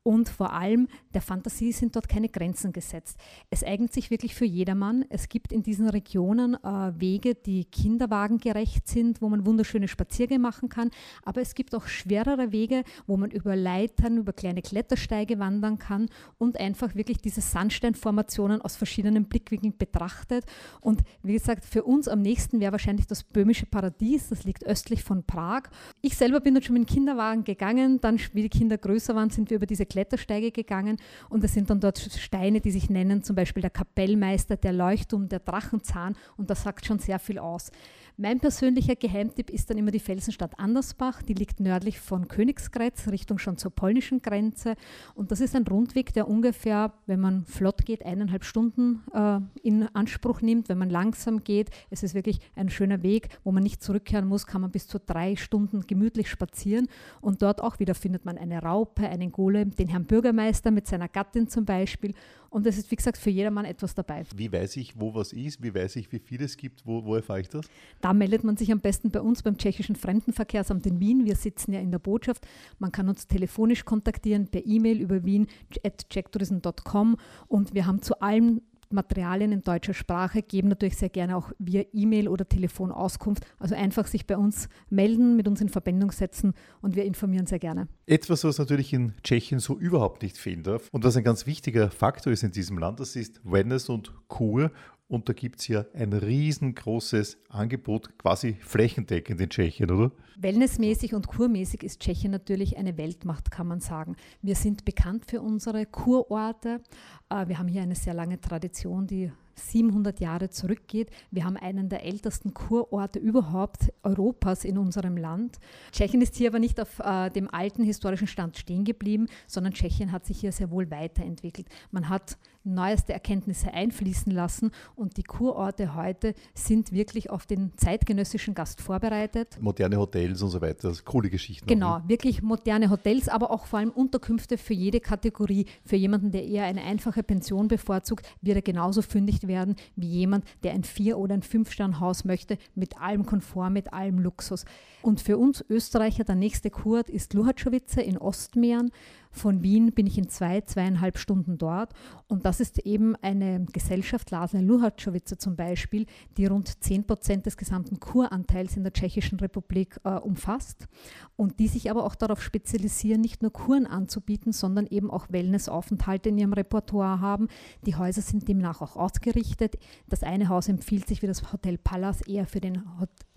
Und 0.08 0.30
vor 0.30 0.54
allem 0.54 0.88
der 1.14 1.22
Fantasie 1.22 1.74
sind 1.74 1.98
dort 1.98 2.08
keine 2.08 2.30
Grenzen 2.30 2.72
gesetzt. 2.72 3.18
Es 3.50 3.62
eignet 3.62 3.92
sich 3.92 4.10
wirklich 4.10 4.36
für 4.36 4.46
jedermann. 4.46 5.04
Es 5.10 5.28
gibt 5.28 5.52
in 5.52 5.64
diesen 5.64 5.90
Regionen 5.90 6.54
äh, 6.64 6.94
Wege, 6.98 7.36
die 7.36 7.66
kinderwagengerecht 7.66 8.88
sind, 8.88 9.22
wo 9.22 9.28
man 9.28 9.46
wunderschöne 9.46 9.90
Spaziergänge 9.90 10.40
machen 10.40 10.70
kann. 10.70 10.92
Aber 11.26 11.42
es 11.42 11.56
gibt 11.56 11.76
auch 11.76 11.88
schwerere 11.88 12.54
Wege, 12.54 12.86
wo 13.06 13.18
man 13.18 13.32
über 13.32 13.58
Leitern, 13.58 14.16
über 14.16 14.32
kleine 14.32 14.62
Klettersteige 14.62 15.40
wandern 15.40 15.78
kann 15.78 16.08
und 16.38 16.58
einfach 16.58 16.96
wirklich 16.96 17.18
diese 17.18 17.42
Sandsteinformationen 17.42 18.62
aus 18.62 18.78
verschiedenen 18.78 19.26
Blickwinkeln 19.26 19.76
betrachtet. 19.78 20.46
Und 20.80 21.02
wie 21.22 21.34
gesagt, 21.34 21.66
für 21.66 21.84
uns 21.84 22.08
am 22.08 22.22
nächsten 22.22 22.62
wäre 22.62 22.72
wahrscheinlich 22.72 23.08
das 23.08 23.26
böhmische 23.26 23.66
Paradies. 23.66 24.30
Das 24.30 24.46
liegt 24.46 24.66
östlich 24.66 25.04
von 25.04 25.26
Prag. 25.26 25.64
Ich 26.00 26.16
selber 26.16 26.40
bin 26.40 26.54
dort 26.54 26.64
schon 26.64 26.76
mit 26.76 26.88
dem 26.88 26.94
Kinderwagen 26.94 27.44
gegangen. 27.44 28.00
Dann, 28.00 28.18
wie 28.32 28.44
die 28.44 28.50
Kinder 28.50 28.78
größer 28.78 29.14
waren, 29.14 29.32
sind 29.32 29.50
wir 29.50 29.58
über 29.58 29.66
diese 29.66 29.86
Klettersteige 29.98 30.52
gegangen 30.52 30.98
und 31.28 31.44
es 31.44 31.56
sind 31.56 31.72
dann 31.72 31.80
dort 31.80 31.98
Steine, 31.98 32.62
die 32.62 32.70
sich 32.70 32.88
nennen, 32.88 33.24
zum 33.24 33.36
Beispiel 33.36 33.62
der 33.62 33.72
Kapellmeister, 33.72 34.56
der 34.56 34.72
Leuchtturm, 34.72 35.28
der 35.28 35.40
Drachenzahn 35.40 36.16
und 36.38 36.52
das 36.52 36.62
sagt 36.62 36.86
schon 36.86 37.00
sehr 37.00 37.18
viel 37.18 37.40
aus. 37.40 37.72
Mein 38.20 38.40
persönlicher 38.40 38.96
Geheimtipp 38.96 39.52
ist 39.52 39.70
dann 39.70 39.78
immer 39.78 39.92
die 39.92 40.00
Felsenstadt 40.00 40.58
Andersbach. 40.58 41.22
Die 41.22 41.36
liegt 41.36 41.60
nördlich 41.60 42.00
von 42.00 42.28
Königsgrätz, 42.28 43.10
Richtung 43.10 43.38
schon 43.38 43.60
zur 43.60 43.70
polnischen 43.70 44.24
Grenze. 44.24 44.74
Und 45.14 45.30
das 45.30 45.40
ist 45.40 45.56
ein 45.56 45.68
Rundweg, 45.68 46.14
der 46.14 46.28
ungefähr, 46.28 46.94
wenn 47.06 47.20
man 47.20 47.46
flott 47.46 47.86
geht, 47.86 48.04
eineinhalb 48.04 48.44
Stunden 48.44 49.04
äh, 49.14 49.40
in 49.62 49.84
Anspruch 49.94 50.42
nimmt. 50.42 50.68
Wenn 50.68 50.80
man 50.80 50.90
langsam 50.90 51.44
geht, 51.44 51.70
es 51.92 52.02
ist 52.02 52.16
wirklich 52.16 52.40
ein 52.56 52.72
schöner 52.72 53.04
Weg, 53.04 53.30
wo 53.44 53.52
man 53.52 53.62
nicht 53.62 53.84
zurückkehren 53.84 54.28
muss, 54.28 54.48
kann 54.48 54.62
man 54.62 54.72
bis 54.72 54.88
zu 54.88 55.00
drei 55.00 55.36
Stunden 55.36 55.86
gemütlich 55.86 56.28
spazieren. 56.28 56.88
Und 57.22 57.44
dort 57.44 57.62
auch 57.62 57.78
wieder 57.78 57.94
findet 57.94 58.26
man 58.26 58.40
eine 58.40 58.64
Raupe, 58.64 59.08
einen 59.08 59.32
Golem, 59.32 59.76
den 59.76 59.90
Herrn 59.90 60.06
Bürgermeister 60.06 60.72
mit 60.72 60.88
seiner 60.88 61.08
Gattin 61.08 61.50
zum 61.50 61.66
Beispiel. 61.66 62.16
Und 62.50 62.66
es 62.66 62.78
ist, 62.78 62.90
wie 62.90 62.96
gesagt, 62.96 63.18
für 63.18 63.30
jedermann 63.30 63.66
etwas 63.66 63.94
dabei. 63.94 64.24
Wie 64.36 64.52
weiß 64.52 64.78
ich, 64.78 65.00
wo 65.00 65.14
was 65.14 65.34
ist? 65.34 65.62
Wie 65.62 65.74
weiß 65.74 65.98
ich, 65.98 66.12
wie 66.12 66.20
viel 66.20 66.42
es 66.42 66.56
gibt? 66.56 66.86
Wo, 66.86 67.04
wo 67.04 67.16
erfahre 67.16 67.42
ich 67.42 67.50
das? 67.50 67.70
Da 68.08 68.14
meldet 68.14 68.46
man 68.46 68.56
sich 68.56 68.72
am 68.72 68.80
besten 68.80 69.12
bei 69.12 69.20
uns 69.20 69.44
beim 69.44 69.58
tschechischen 69.58 69.98
Fremdenverkehrsamt 69.98 70.86
in 70.86 71.02
Wien. 71.02 71.26
Wir 71.26 71.36
sitzen 71.36 71.74
ja 71.74 71.82
in 71.82 71.92
der 71.92 72.00
Botschaft. 72.00 72.48
Man 72.80 72.94
kann 72.94 73.10
uns 73.10 73.28
telefonisch 73.28 73.84
kontaktieren, 73.84 74.48
per 74.48 74.66
E-Mail 74.66 75.02
über 75.02 75.26
wien.checktourism.com 75.26 77.18
und 77.50 77.74
wir 77.74 77.86
haben 77.86 78.02
zu 78.02 78.22
allem 78.22 78.62
Materialien 78.90 79.52
in 79.52 79.62
deutscher 79.62 79.94
Sprache, 79.94 80.42
geben 80.42 80.70
natürlich 80.70 80.96
sehr 80.96 81.10
gerne 81.10 81.36
auch 81.36 81.52
via 81.60 81.84
E-Mail 81.92 82.30
oder 82.30 82.48
Telefon 82.48 82.92
Auskunft. 82.92 83.46
Also 83.60 83.76
einfach 83.76 84.08
sich 84.08 84.26
bei 84.26 84.38
uns 84.38 84.70
melden, 84.90 85.36
mit 85.36 85.50
uns 85.50 85.60
in 85.60 85.68
Verbindung 85.68 86.12
setzen 86.12 86.54
und 86.82 86.96
wir 86.96 87.04
informieren 87.04 87.46
sehr 87.46 87.60
gerne. 87.60 87.90
Etwas, 88.06 88.46
was 88.46 88.58
natürlich 88.58 88.94
in 88.94 89.16
Tschechien 89.24 89.60
so 89.60 89.78
überhaupt 89.78 90.22
nicht 90.22 90.38
fehlen 90.38 90.64
darf 90.64 90.88
und 90.94 91.04
was 91.04 91.18
ein 91.18 91.26
ganz 91.26 91.46
wichtiger 91.46 91.92
Faktor 91.92 92.32
ist 92.32 92.44
in 92.44 92.52
diesem 92.52 92.78
Land, 92.78 93.02
das 93.02 93.18
ist 93.18 93.42
Wellness 93.44 93.90
und 93.90 94.14
Kur. 94.30 94.72
Und 95.10 95.30
da 95.30 95.34
gibt 95.34 95.60
es 95.60 95.70
ja 95.70 95.86
ein 95.94 96.12
riesengroßes 96.12 97.38
Angebot, 97.48 98.18
quasi 98.18 98.58
flächendeckend 98.60 99.40
in 99.40 99.50
Tschechien, 99.50 99.90
oder? 99.90 100.12
Wellnessmäßig 100.36 101.14
und 101.14 101.28
kurmäßig 101.28 101.84
ist 101.84 102.02
Tschechien 102.02 102.32
natürlich 102.32 102.78
eine 102.78 102.98
Weltmacht, 102.98 103.50
kann 103.50 103.68
man 103.68 103.80
sagen. 103.80 104.18
Wir 104.42 104.56
sind 104.56 104.84
bekannt 104.84 105.26
für 105.30 105.42
unsere 105.42 105.86
Kurorte. 105.86 106.82
Äh, 107.30 107.48
wir 107.48 107.58
haben 107.58 107.70
hier 107.70 107.84
eine 107.84 107.96
sehr 107.96 108.14
lange 108.14 108.42
Tradition, 108.42 109.08
die 109.08 109.32
700 109.58 110.20
Jahre 110.20 110.50
zurückgeht. 110.50 111.10
Wir 111.32 111.46
haben 111.46 111.58
einen 111.58 111.90
der 111.90 112.04
ältesten 112.06 112.54
Kurorte 112.54 113.20
überhaupt 113.20 113.92
Europas 114.04 114.64
in 114.66 114.78
unserem 114.78 115.18
Land. 115.18 115.58
Tschechien 115.92 116.22
ist 116.22 116.36
hier 116.36 116.50
aber 116.50 116.60
nicht 116.60 116.80
auf 116.80 117.00
äh, 117.00 117.30
dem 117.30 117.52
alten 117.52 117.84
historischen 117.84 118.28
Stand 118.28 118.58
stehen 118.58 118.84
geblieben, 118.84 119.28
sondern 119.48 119.74
Tschechien 119.74 120.12
hat 120.12 120.26
sich 120.26 120.40
hier 120.40 120.52
sehr 120.52 120.70
wohl 120.70 120.92
weiterentwickelt. 120.92 121.68
Man 121.92 122.10
hat 122.10 122.38
neueste 122.74 123.14
Erkenntnisse 123.14 123.74
einfließen 123.74 124.32
lassen 124.32 124.72
und 124.96 125.18
die 125.18 125.24
Kurorte 125.24 125.96
heute 125.96 126.34
sind 126.54 126.92
wirklich 126.92 127.30
auf 127.30 127.46
den 127.46 127.72
zeitgenössischen 127.78 128.54
Gast 128.54 128.82
vorbereitet. 128.82 129.58
Moderne 129.60 129.98
Hotels 129.98 130.42
und 130.42 130.50
so 130.50 130.62
weiter, 130.62 130.92
coole 131.06 131.30
Geschichten. 131.30 131.68
Genau, 131.68 132.00
ne? 132.00 132.04
wirklich 132.08 132.42
moderne 132.42 132.90
Hotels, 132.90 133.30
aber 133.30 133.52
auch 133.52 133.66
vor 133.66 133.80
allem 133.80 133.92
Unterkünfte 133.92 134.58
für 134.58 134.74
jede 134.74 135.00
Kategorie. 135.00 135.66
Für 135.86 135.96
jemanden, 135.96 136.32
der 136.32 136.46
eher 136.46 136.66
eine 136.66 136.84
einfache 136.84 137.24
Pension 137.24 137.68
bevorzugt, 137.68 138.28
wird 138.42 138.58
er 138.58 138.62
genauso 138.62 139.02
fündig 139.02 139.48
werden 139.48 139.76
wie 139.96 140.08
jemand, 140.08 140.46
der 140.64 140.74
ein 140.74 140.84
Vier- 140.84 141.18
oder 141.18 141.34
ein 141.34 141.44
Fünf-Stern-Haus 141.44 142.26
möchte, 142.26 142.58
mit 142.76 143.00
allem 143.00 143.26
Komfort, 143.26 143.70
mit 143.70 143.94
allem 143.94 144.20
Luxus. 144.20 144.66
Und 145.02 145.22
für 145.22 145.38
uns 145.38 145.64
Österreicher 145.70 146.24
der 146.24 146.36
nächste 146.36 146.70
Kurt 146.70 147.10
ist 147.10 147.34
Luhatschowice 147.34 147.98
in 147.98 148.18
Ostmähren. 148.18 148.92
Von 149.32 149.64
Wien 149.64 149.92
bin 149.92 150.08
ich 150.08 150.18
in 150.18 150.30
zwei, 150.30 150.62
zweieinhalb 150.62 151.18
Stunden 151.18 151.58
dort. 151.58 151.94
Und 152.28 152.46
das 152.46 152.60
ist 152.60 152.80
eben 152.80 153.16
eine 153.18 153.66
Gesellschaft, 153.72 154.32
Lasne 154.32 154.62
Luhatschowice 154.62 155.38
zum 155.38 155.56
Beispiel, 155.56 156.06
die 156.38 156.46
rund 156.46 156.84
10 156.84 157.06
Prozent 157.06 157.46
des 157.46 157.58
gesamten 157.58 158.00
Kuranteils 158.00 158.78
in 158.78 158.84
der 158.84 158.94
Tschechischen 158.94 159.40
Republik 159.40 160.00
äh, 160.04 160.12
umfasst 160.12 160.88
und 161.36 161.60
die 161.60 161.68
sich 161.68 161.90
aber 161.92 162.04
auch 162.04 162.16
darauf 162.16 162.42
spezialisieren, 162.42 163.22
nicht 163.22 163.42
nur 163.42 163.52
Kuren 163.52 163.86
anzubieten, 163.86 164.52
sondern 164.52 164.88
eben 164.88 165.12
auch 165.12 165.28
Wellnessaufenthalte 165.30 166.30
in 166.30 166.38
ihrem 166.38 166.54
Repertoire 166.54 167.22
haben. 167.22 167.48
Die 167.86 167.96
Häuser 167.96 168.22
sind 168.22 168.48
demnach 168.48 168.82
auch 168.82 168.96
ausgerichtet. 168.96 169.78
Das 170.08 170.24
eine 170.24 170.50
Haus 170.50 170.68
empfiehlt 170.68 171.08
sich 171.08 171.22
wie 171.22 171.28
das 171.28 171.52
Hotel 171.52 171.78
Palace 171.78 172.22
eher 172.22 172.46
für 172.46 172.60
den 172.60 172.84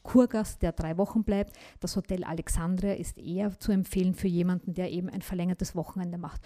Kurgast, 0.02 0.62
der 0.62 0.73
drei 0.73 0.97
Wochen 0.97 1.25
bleibt. 1.25 1.57
Das 1.80 1.97
Hotel 1.97 2.25
Alexandria 2.25 2.95
ist 2.95 3.19
eher 3.19 3.59
zu 3.59 3.73
empfehlen 3.73 4.14
für 4.14 4.28
jemanden, 4.28 4.75
der 4.75 4.90
eben 4.90 5.09
ein 5.09 5.23
verlängertes 5.23 5.75
Wochenende 5.75 6.19
macht. 6.19 6.40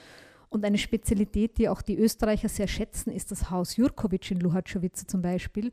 Und 0.55 0.65
eine 0.65 0.79
Spezialität, 0.79 1.59
die 1.59 1.69
auch 1.69 1.83
die 1.83 1.99
Österreicher 1.99 2.49
sehr 2.49 2.69
schätzen, 2.69 3.11
ist 3.11 3.33
das 3.33 3.51
Haus 3.51 3.77
Jurkovic 3.77 4.31
in 4.31 4.39
Luhatschowice 4.39 5.05
zum 5.09 5.21
Beispiel, 5.21 5.73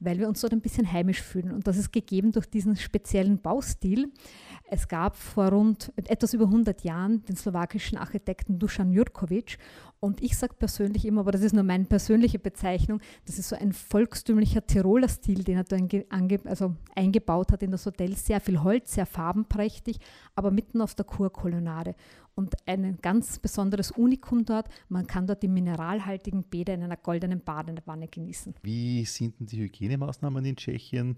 weil 0.00 0.18
wir 0.18 0.26
uns 0.26 0.40
dort 0.40 0.54
ein 0.54 0.62
bisschen 0.62 0.90
heimisch 0.90 1.20
fühlen. 1.20 1.52
Und 1.52 1.66
das 1.66 1.76
ist 1.76 1.92
gegeben 1.92 2.32
durch 2.32 2.46
diesen 2.46 2.74
speziellen 2.76 3.42
Baustil. 3.42 4.10
Es 4.74 4.88
gab 4.88 5.18
vor 5.18 5.50
rund 5.50 5.92
etwas 5.96 6.32
über 6.32 6.46
100 6.46 6.82
Jahren 6.82 7.22
den 7.26 7.36
slowakischen 7.36 7.98
Architekten 7.98 8.58
Dusan 8.58 8.90
Jurkovic 8.90 9.58
und 10.00 10.22
ich 10.22 10.34
sage 10.34 10.54
persönlich 10.54 11.04
immer, 11.04 11.20
aber 11.20 11.30
das 11.30 11.42
ist 11.42 11.52
nur 11.52 11.62
meine 11.62 11.84
persönliche 11.84 12.38
Bezeichnung, 12.38 12.98
das 13.26 13.38
ist 13.38 13.50
so 13.50 13.56
ein 13.56 13.74
volkstümlicher 13.74 14.66
Tiroler 14.66 15.10
Stil, 15.10 15.44
den 15.44 15.58
er 15.58 15.64
da 15.64 15.76
also 16.48 16.74
eingebaut 16.96 17.52
hat 17.52 17.62
in 17.62 17.70
das 17.70 17.84
Hotel. 17.84 18.16
Sehr 18.16 18.40
viel 18.40 18.62
Holz, 18.62 18.94
sehr 18.94 19.04
farbenprächtig, 19.04 19.98
aber 20.36 20.50
mitten 20.50 20.80
auf 20.80 20.94
der 20.94 21.04
Kurkolonnade. 21.04 21.94
Und 22.34 22.54
ein 22.64 22.96
ganz 23.02 23.38
besonderes 23.40 23.90
Unikum 23.90 24.46
dort, 24.46 24.70
man 24.88 25.06
kann 25.06 25.26
dort 25.26 25.42
die 25.42 25.48
mineralhaltigen 25.48 26.44
Bäder 26.44 26.72
in 26.72 26.82
einer 26.82 26.96
goldenen 26.96 27.42
Badewanne 27.42 28.08
genießen. 28.08 28.54
Wie 28.62 29.04
sind 29.04 29.38
denn 29.38 29.48
die 29.48 29.60
Hygienemaßnahmen 29.64 30.42
in 30.46 30.56
Tschechien? 30.56 31.16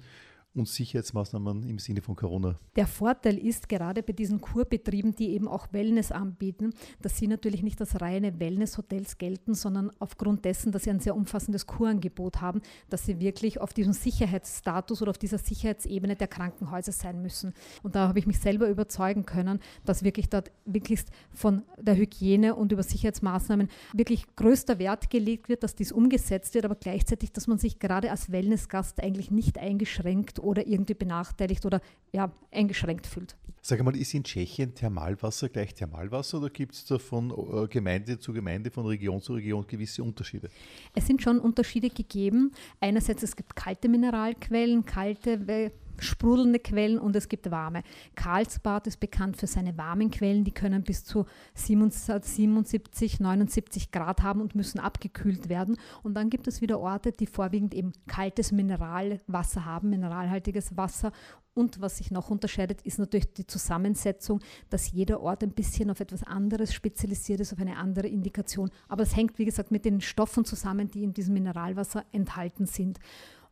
Und 0.55 0.69
Sicherheitsmaßnahmen 0.69 1.69
im 1.69 1.79
Sinne 1.79 2.01
von 2.01 2.17
Corona? 2.17 2.59
Der 2.77 2.87
Vorteil 2.87 3.39
ist 3.39 3.69
gerade 3.69 4.03
bei 4.03 4.13
diesen 4.13 4.41
Kurbetrieben, 4.41 5.15
die 5.15 5.31
eben 5.31 5.49
auch 5.49 5.73
Wellness 5.73 6.13
anbieten, 6.13 6.73
dass 7.03 7.19
sie 7.19 7.27
natürlich 7.27 7.63
nicht 7.63 7.81
als 7.81 8.01
reine 8.01 8.39
Wellnesshotels 8.39 9.19
gelten, 9.19 9.55
sondern 9.55 9.91
aufgrund 9.99 10.45
dessen, 10.45 10.73
dass 10.73 10.85
sie 10.85 10.91
ein 10.91 11.01
sehr 11.01 11.17
umfassendes 11.17 11.67
Kurangebot 11.67 12.41
haben, 12.41 12.63
dass 12.89 13.05
sie 13.05 13.21
wirklich 13.21 13.61
auf 13.61 13.73
diesem 13.73 13.93
Sicherheitsstatus 13.93 15.03
oder 15.03 15.11
auf 15.11 15.19
dieser 15.19 15.39
Sicherheitsebene 15.39 16.17
der 16.17 16.29
Krankenhäuser 16.29 16.93
sein 16.93 17.21
müssen. 17.21 17.53
Und 17.83 17.95
da 17.95 18.09
habe 18.09 18.19
ich 18.19 18.27
mich 18.27 18.39
selber 18.39 18.69
überzeugen 18.69 19.27
können, 19.27 19.61
dass 19.85 20.05
wirklich 20.05 20.29
dort 20.29 20.53
wirklich 20.65 21.05
von 21.33 21.63
der 21.81 21.97
Hygiene 21.97 22.55
und 22.55 22.73
über 22.73 22.83
Sicherheitsmaßnahmen 22.83 23.69
wirklich 23.93 24.25
größter 24.37 24.79
Wert 24.79 25.11
gelegt 25.11 25.49
wird, 25.49 25.63
dass 25.63 25.75
dies 25.75 25.93
umgesetzt 25.93 26.55
wird, 26.55 26.65
aber 26.65 26.77
gleichzeitig, 26.77 27.33
dass 27.33 27.47
man 27.47 27.59
sich 27.59 27.79
gerade 27.79 28.11
als 28.11 28.31
Wellnessgast 28.31 29.03
eigentlich 29.03 29.31
nicht 29.31 29.59
eingeschränkt 29.59 30.39
oder 30.45 30.67
irgendwie 30.67 30.95
benachteiligt 30.95 31.65
oder 31.67 31.81
ja, 32.13 32.31
eingeschränkt 32.53 33.07
fühlt. 33.07 33.37
Sag 33.67 33.83
mal, 33.83 33.97
ist 33.97 34.13
in 34.13 34.25
Tschechien 34.25 34.75
Thermalwasser 34.75 35.49
gleich 35.49 35.73
Thermalwasser 35.73 36.37
oder 36.37 36.51
gibt 36.51 36.75
es 36.75 36.85
da 36.85 36.99
von 36.99 37.31
äh, 37.31 37.67
Gemeinde 37.67 38.19
zu 38.19 38.35
Gemeinde, 38.35 38.71
von 38.71 38.85
Region 38.85 39.23
zu 39.23 39.33
Region 39.33 39.67
gewisse 39.67 40.03
Unterschiede? 40.03 40.51
Es 40.95 41.07
sind 41.07 41.23
schon 41.23 41.39
Unterschiede 41.39 41.89
gegeben. 41.89 42.53
Einerseits 42.81 43.23
es 43.23 43.35
gibt 43.35 43.57
kalte 43.57 43.89
Mineralquellen, 43.89 44.85
kalte 44.85 45.73
sprudelnde 45.99 46.59
Quellen 46.59 46.99
und 46.99 47.17
es 47.17 47.29
gibt 47.29 47.51
warme. 47.51 47.83
Karlsbad 48.15 48.87
ist 48.87 49.01
bekannt 49.01 49.37
für 49.37 49.47
seine 49.47 49.77
warmen 49.77 50.11
Quellen, 50.11 50.45
die 50.45 50.53
können 50.53 50.83
bis 50.83 51.05
zu 51.05 51.27
77, 51.55 53.21
79 53.21 53.91
Grad 53.91 54.23
haben 54.23 54.41
und 54.41 54.55
müssen 54.55 54.81
abgekühlt 54.81 55.49
werden. 55.49 55.77
Und 56.03 56.15
dann 56.15 56.31
gibt 56.31 56.47
es 56.49 56.61
wieder 56.61 56.81
Orte, 56.81 57.13
die 57.13 57.27
vorwiegend 57.27 57.75
eben 57.75 57.93
kaltes 58.07 58.53
Mineralwasser 58.53 59.65
haben, 59.65 59.91
mineralhaltiges 59.91 60.77
Wasser. 60.77 61.13
Und 61.55 61.81
was 61.81 61.99
sich 61.99 62.11
noch 62.11 62.31
unterscheidet, 62.31 62.83
ist 62.83 62.99
natürlich 62.99 63.33
die 63.33 63.47
Zusammensetzung, 63.47 64.41
dass 64.71 64.91
jeder 64.91 65.21
Ort 65.21 65.45
ein 65.45 65.53
bisschen 65.53 65.89
auf 65.91 66.01
etwas 66.01 66.25
anderes 66.25 66.75
spezialisiert 66.75 67.41
ist, 67.41 67.53
auf 67.53 67.61
eine 67.61 67.77
andere 67.77 68.09
Indikation. 68.09 68.71
Aber 68.89 69.05
es 69.05 69.15
hängt, 69.15 69.39
wie 69.39 69.45
gesagt, 69.45 69.71
mit 69.71 69.85
den 69.85 70.01
Stoffen 70.01 70.45
zusammen, 70.45 70.91
die 70.91 71.05
in 71.05 71.15
diesem 71.15 71.35
Mineralwasser 71.35 72.05
enthalten 72.11 72.67
sind. 72.67 72.99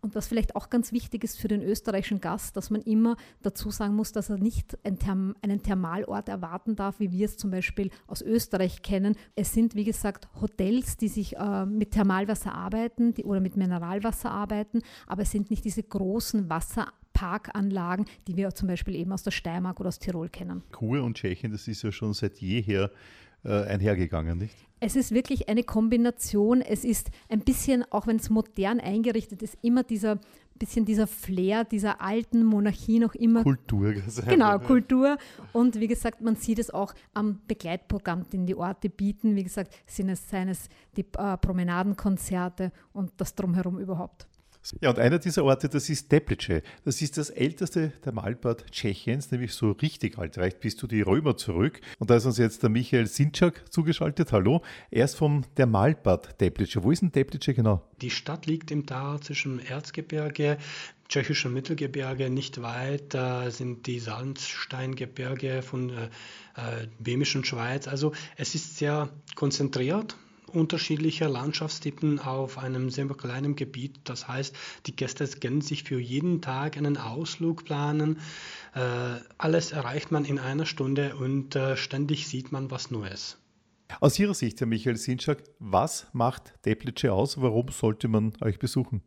Und 0.02 0.16
was 0.16 0.26
vielleicht 0.26 0.56
auch 0.56 0.68
ganz 0.68 0.90
wichtig 0.90 1.23
ist 1.23 1.38
für 1.38 1.47
den 1.47 1.62
österreichischen 1.62 2.21
Gast, 2.21 2.56
dass 2.56 2.71
man 2.71 2.82
immer 2.82 3.16
dazu 3.40 3.71
sagen 3.71 3.94
muss, 3.94 4.11
dass 4.11 4.30
er 4.30 4.37
nicht 4.37 4.76
einen, 4.85 4.99
Therm 4.99 5.37
einen 5.42 5.62
Thermalort 5.62 6.28
erwarten 6.28 6.75
darf, 6.75 6.99
wie 6.99 7.12
wir 7.12 7.26
es 7.26 7.37
zum 7.37 7.52
Beispiel 7.52 7.88
aus 8.09 8.21
Österreich 8.21 8.82
kennen. 8.82 9.14
Es 9.37 9.52
sind, 9.52 9.76
wie 9.76 9.85
gesagt, 9.85 10.28
Hotels, 10.40 10.97
die 10.97 11.06
sich 11.06 11.37
äh, 11.37 11.66
mit 11.66 11.92
Thermalwasser 11.92 12.52
arbeiten 12.52 13.14
die, 13.14 13.23
oder 13.23 13.38
mit 13.38 13.56
Mineralwasser 13.56 14.32
arbeiten, 14.32 14.82
aber 15.06 15.23
es 15.23 15.30
sind 15.30 15.50
nicht 15.50 15.64
diese 15.64 15.85
großen 15.85 16.50
Wasserparkanlagen, 16.50 18.06
die 18.26 18.37
wir 18.37 18.50
zum 18.56 18.66
Beispiel 18.66 18.97
eben 18.97 19.12
aus 19.12 19.23
der 19.23 19.30
Steiermark 19.30 19.78
oder 19.78 19.88
aus 19.88 20.00
Tirol 20.00 20.28
kennen. 20.28 20.64
Kur 20.73 21.04
und 21.04 21.16
Tschechien, 21.16 21.52
das 21.52 21.68
ist 21.68 21.82
ja 21.82 21.92
schon 21.92 22.12
seit 22.12 22.38
jeher 22.38 22.90
einhergegangen, 23.50 24.38
nicht? 24.38 24.54
Es 24.80 24.96
ist 24.96 25.12
wirklich 25.12 25.49
eine 25.49 25.62
Kombination. 25.62 26.61
Es 26.61 26.84
ist 26.84 27.11
ein 27.28 27.40
bisschen, 27.40 27.84
auch 27.90 28.06
wenn 28.06 28.16
es 28.16 28.30
modern 28.30 28.80
eingerichtet 28.80 29.42
ist, 29.42 29.56
immer 29.62 29.84
dieser 29.84 30.18
bisschen 30.62 30.84
dieser 30.84 31.08
Flair 31.08 31.64
dieser 31.64 32.00
alten 32.00 32.44
Monarchie 32.44 33.00
noch 33.00 33.14
immer. 33.16 33.42
Kultur. 33.42 33.94
Genau, 34.28 34.58
Kultur. 34.61 35.18
Und 35.52 35.80
wie 35.80 35.88
gesagt, 35.88 36.20
man 36.20 36.37
sieht 36.37 36.61
es 36.61 36.70
auch 36.70 36.94
am 37.14 37.40
Begleitprogramm, 37.49 38.28
den 38.30 38.46
die 38.46 38.54
Orte 38.54 38.88
bieten. 38.88 39.34
Wie 39.34 39.42
gesagt, 39.42 39.75
sind 39.87 40.08
es, 40.08 40.28
seien 40.30 40.49
es 40.49 40.68
die 40.96 41.04
äh, 41.18 41.37
Promenadenkonzerte 41.37 42.70
und 42.92 43.12
das 43.16 43.34
Drumherum 43.34 43.80
überhaupt. 43.80 44.28
Ja, 44.81 44.90
und 44.90 44.99
einer 44.99 45.19
dieser 45.19 45.45
Orte, 45.45 45.69
das 45.69 45.88
ist 45.88 46.09
Teplice. 46.09 46.62
Das 46.85 47.02
ist 47.02 47.19
das 47.19 47.31
älteste 47.31 47.92
Thermalbad 48.02 48.71
Tschechiens, 48.71 49.31
nämlich 49.31 49.54
so 49.54 49.73
richtig 49.73 50.19
alt, 50.19 50.38
reicht 50.38 50.61
bis 50.61 50.76
zu 50.76 50.87
die 50.87 51.02
Römer 51.02 51.37
zurück. 51.37 51.81
Und 51.99 52.11
da 52.11 52.16
ist 52.16 52.26
uns 52.26 52.38
jetzt 52.38 52.62
der 52.62 52.71
Michael 52.71 53.07
Sinczak 53.07 53.64
zugeschaltet. 53.73 54.33
Hallo. 54.33 54.62
Er 54.90 55.04
ist 55.04 55.16
vom 55.16 55.42
Thermalbad 55.57 56.38
Teplice. 56.38 56.83
Wo 56.83 56.92
ist 56.92 57.02
denn 57.02 57.12
Teplice 57.12 57.54
genau? 57.54 57.83
Die 58.00 58.11
Stadt 58.11 58.47
liegt 58.47 58.71
im 58.71 58.87
Tal 58.87 59.21
zwischen 59.21 59.59
Erzgebirge, 59.59 60.59
tschechische 61.09 61.49
Mittelgebirge. 61.49 62.31
Nicht 62.31 62.62
weit 62.62 63.14
äh, 63.14 63.50
sind 63.50 63.87
die 63.87 63.99
Sandsteingebirge 63.99 65.62
von 65.62 65.90
äh, 65.90 66.04
äh, 66.54 66.87
Böhmischen 67.00 67.45
Schweiz. 67.45 67.88
Also 67.88 68.12
es 68.37 68.54
ist 68.54 68.76
sehr 68.76 69.09
konzentriert 69.35 70.16
unterschiedlicher 70.54 71.28
Landschaftstypen 71.28 72.18
auf 72.18 72.59
einem 72.59 72.90
sehr 72.90 73.06
kleinen 73.09 73.56
Gebiet. 73.56 74.00
Das 74.04 74.28
heißt, 74.28 74.54
die 74.87 74.97
Gäste 74.97 75.26
können 75.26 75.61
sich 75.61 75.85
für 75.85 76.00
jeden 76.00 76.40
Tag 76.40 76.76
einen 76.76 76.97
Ausflug 76.97 77.64
planen. 77.64 78.21
Äh, 78.75 78.80
alles 79.38 79.73
erreicht 79.73 80.11
man 80.11 80.25
in 80.25 80.38
einer 80.38 80.66
Stunde 80.66 81.16
und 81.16 81.56
äh, 81.56 81.76
ständig 81.76 82.28
sieht 82.28 82.52
man 82.52 82.71
was 82.71 82.90
Neues. 82.90 83.38
Aus 84.00 84.18
Ihrer 84.18 84.35
Sicht, 84.35 84.61
Herr 84.61 84.66
Michael 84.66 84.97
Sinschak, 84.97 85.42
was 85.59 86.06
macht 86.12 86.54
Teplice 86.62 87.12
aus? 87.12 87.40
Warum 87.40 87.68
sollte 87.68 88.09
man 88.09 88.32
euch 88.40 88.59
besuchen? 88.59 89.02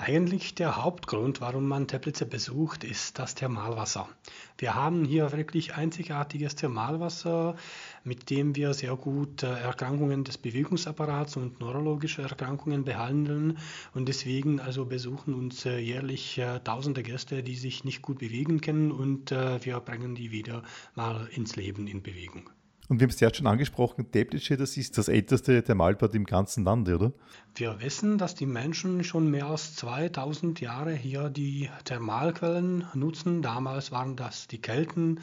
Eigentlich 0.00 0.54
der 0.54 0.76
Hauptgrund, 0.76 1.40
warum 1.40 1.66
man 1.66 1.88
Teplice 1.88 2.24
besucht, 2.24 2.84
ist 2.84 3.18
das 3.18 3.34
Thermalwasser. 3.34 4.08
Wir 4.56 4.76
haben 4.76 5.04
hier 5.04 5.32
wirklich 5.32 5.74
einzigartiges 5.74 6.54
Thermalwasser, 6.54 7.56
mit 8.04 8.30
dem 8.30 8.54
wir 8.54 8.74
sehr 8.74 8.94
gut 8.94 9.42
äh, 9.42 9.48
Erkrankungen 9.48 10.22
des 10.22 10.38
Bewegungsapparats 10.38 11.36
und 11.36 11.58
neurologische 11.58 12.22
Erkrankungen 12.22 12.84
behandeln 12.84 13.58
und 13.92 14.06
deswegen 14.06 14.60
also 14.60 14.84
besuchen 14.84 15.34
uns 15.34 15.66
äh, 15.66 15.78
jährlich 15.78 16.38
äh, 16.38 16.60
tausende 16.60 17.02
Gäste, 17.02 17.42
die 17.42 17.56
sich 17.56 17.82
nicht 17.82 18.00
gut 18.00 18.20
bewegen 18.20 18.60
können 18.60 18.92
und 18.92 19.32
wir 19.32 19.80
bringen 19.80 20.14
die 20.14 20.30
wieder 20.30 20.62
mal 20.94 21.28
ins 21.34 21.56
Leben 21.56 21.88
in 21.88 22.02
Bewegung. 22.02 22.50
Und 22.88 23.00
wir 23.00 23.04
haben 23.04 23.10
es 23.10 23.20
ja 23.20 23.32
schon 23.32 23.46
angesprochen, 23.46 24.10
Teplice, 24.10 24.56
das 24.56 24.76
ist 24.78 24.96
das 24.96 25.08
älteste 25.08 25.62
Thermalbad 25.62 26.14
im 26.14 26.24
ganzen 26.24 26.64
Lande, 26.64 26.94
oder? 26.94 27.12
Wir 27.54 27.80
wissen, 27.80 28.16
dass 28.16 28.34
die 28.34 28.46
Menschen 28.46 29.04
schon 29.04 29.30
mehr 29.30 29.46
als 29.46 29.74
2000 29.76 30.60
Jahre 30.62 30.94
hier 30.94 31.28
die 31.28 31.68
Thermalquellen 31.84 32.86
nutzen. 32.94 33.42
Damals 33.42 33.92
waren 33.92 34.16
das 34.16 34.46
die 34.46 34.60
Kelten, 34.60 35.20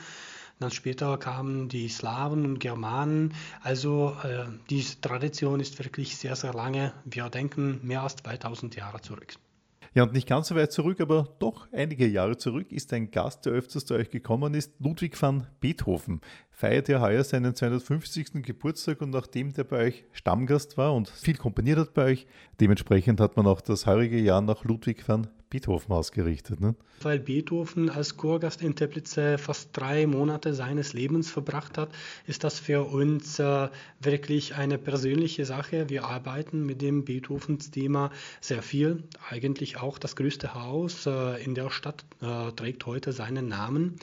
dann 0.60 0.72
später 0.72 1.17
kamen 1.17 1.67
die 1.67 1.89
Slawen 1.89 2.45
und 2.45 2.60
Germanen. 2.60 3.34
Also 3.62 4.15
äh, 4.24 4.45
diese 4.69 5.01
Tradition 5.01 5.60
ist 5.60 5.77
wirklich 5.79 6.17
sehr, 6.17 6.36
sehr 6.36 6.53
lange. 6.53 6.93
Wir 7.03 7.29
denken 7.29 7.79
mehr 7.84 8.03
als 8.03 8.15
2000 8.17 8.75
Jahre 8.75 9.01
zurück. 9.01 9.34
Ja, 9.96 10.04
und 10.04 10.12
nicht 10.12 10.28
ganz 10.28 10.50
so 10.50 10.56
weit 10.58 10.74
zurück, 10.74 11.00
aber 11.00 11.30
doch 11.40 11.70
einige 11.72 12.06
Jahre 12.06 12.36
zurück 12.36 12.74
ist 12.74 12.92
ein 12.92 13.12
Gast, 13.12 13.46
der 13.46 13.54
öfters 13.54 13.86
zu 13.86 13.94
euch 13.94 14.10
gekommen 14.10 14.54
ist, 14.54 14.74
Ludwig 14.80 15.20
van 15.22 15.48
Beethoven. 15.62 16.20
Feiert 16.50 16.90
ja 16.90 17.00
heuer 17.00 17.24
seinen 17.24 17.56
250. 17.56 18.44
Geburtstag 18.44 19.00
und 19.00 19.12
nachdem 19.12 19.54
der 19.54 19.64
bei 19.64 19.86
euch 19.86 20.04
Stammgast 20.12 20.78
war 20.78 20.94
und 20.94 21.08
viel 21.08 21.38
komponiert 21.38 21.80
hat 21.80 21.94
bei 21.94 22.12
euch, 22.12 22.28
dementsprechend 22.60 23.22
hat 23.22 23.38
man 23.38 23.48
auch 23.48 23.62
das 23.62 23.86
heurige 23.86 24.20
Jahr 24.20 24.42
nach 24.42 24.66
Ludwig 24.66 25.08
van 25.08 25.28
Beethoven 25.50 25.94
ausgerichtet. 25.94 26.60
Ne? 26.60 26.75
Weil 27.02 27.20
Beethoven 27.20 27.90
als 27.90 28.18
Chorgast 28.18 28.62
in 28.62 28.75
Teplice 28.75 29.38
fast 29.38 29.70
drei 29.74 30.08
Monate 30.08 30.54
seines 30.54 30.94
Lebens 30.94 31.30
verbracht 31.30 31.78
hat, 31.78 31.90
ist 32.25 32.44
das 32.44 32.60
für 32.60 32.84
uns 32.84 33.40
äh, 33.40 33.70
wirklich 34.00 34.56
eine 34.56 34.78
persönliche 34.78 35.46
Sache. 35.46 35.90
Wir 35.90 36.06
arbeiten 36.06 36.66
mit 36.66 36.82
dem 36.82 37.06
Beethovens 37.06 37.72
Thema 37.72 38.12
sehr 38.42 38.62
viel. 38.62 39.04
Eigentlich 39.29 39.77
auch 39.77 39.98
das 39.98 40.16
größte 40.16 40.53
Haus 40.55 41.05
äh, 41.05 41.44
in 41.44 41.53
der 41.53 41.70
Stadt 41.70 42.05
äh, 42.22 42.51
trägt 42.51 42.86
heute 42.86 43.12
seinen 43.12 43.48
Namen. 43.48 43.98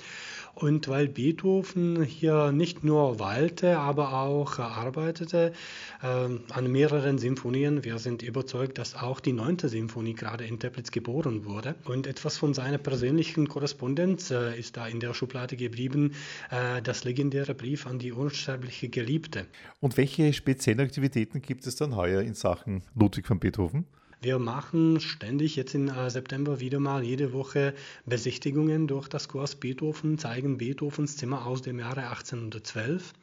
Und 0.54 0.86
weil 0.88 1.08
Beethoven 1.08 2.02
hier 2.02 2.52
nicht 2.52 2.84
nur 2.84 3.18
walte, 3.18 3.78
aber 3.78 4.12
auch 4.12 4.58
arbeitete 4.58 5.54
äh, 6.02 6.06
an 6.06 6.70
mehreren 6.70 7.16
Symphonien, 7.18 7.84
wir 7.84 7.98
sind 7.98 8.22
überzeugt, 8.22 8.76
dass 8.76 8.94
auch 8.94 9.20
die 9.20 9.32
neunte 9.32 9.70
Symphonie 9.70 10.12
gerade 10.12 10.44
in 10.44 10.58
Teplitz 10.58 10.90
geboren 10.90 11.31
wurde. 11.44 11.74
Und 11.84 12.06
etwas 12.06 12.36
von 12.36 12.54
seiner 12.54 12.78
persönlichen 12.78 13.48
Korrespondenz 13.48 14.30
äh, 14.30 14.58
ist 14.58 14.76
da 14.76 14.86
in 14.86 15.00
der 15.00 15.14
Schublade 15.14 15.56
geblieben, 15.56 16.12
äh, 16.50 16.80
das 16.82 17.04
legendäre 17.04 17.54
Brief 17.54 17.86
an 17.86 17.98
die 17.98 18.12
unsterbliche 18.12 18.88
Geliebte. 18.88 19.46
Und 19.80 19.96
welche 19.96 20.32
speziellen 20.32 20.80
Aktivitäten 20.80 21.42
gibt 21.42 21.66
es 21.66 21.76
dann 21.76 21.96
heuer 21.96 22.22
in 22.22 22.34
Sachen 22.34 22.82
Ludwig 22.94 23.28
van 23.28 23.40
Beethoven? 23.40 23.84
Wir 24.22 24.38
machen 24.38 25.00
ständig 25.00 25.56
jetzt 25.56 25.74
im 25.74 25.88
äh, 25.88 26.08
September 26.08 26.60
wieder 26.60 26.78
mal 26.78 27.02
jede 27.02 27.32
Woche 27.32 27.74
Besichtigungen 28.06 28.86
durch 28.86 29.08
das 29.08 29.26
Kurs 29.26 29.56
Beethoven, 29.56 30.16
zeigen 30.16 30.58
Beethovens 30.58 31.16
Zimmer 31.16 31.44
aus 31.44 31.62
dem 31.62 31.80
Jahre 31.80 32.08
1812 32.08 33.14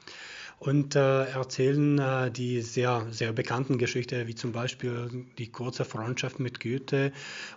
und 0.59 0.95
äh, 0.95 1.25
erzählen 1.25 1.97
äh, 1.99 2.31
die 2.31 2.61
sehr, 2.61 3.07
sehr 3.11 3.31
bekannten 3.31 3.77
Geschichten, 3.77 4.27
wie 4.27 4.35
zum 4.35 4.51
Beispiel 4.51 5.25
die 5.37 5.47
kurze 5.47 5.85
Freundschaft 5.85 6.39
mit 6.39 6.59
Goethe 6.59 7.11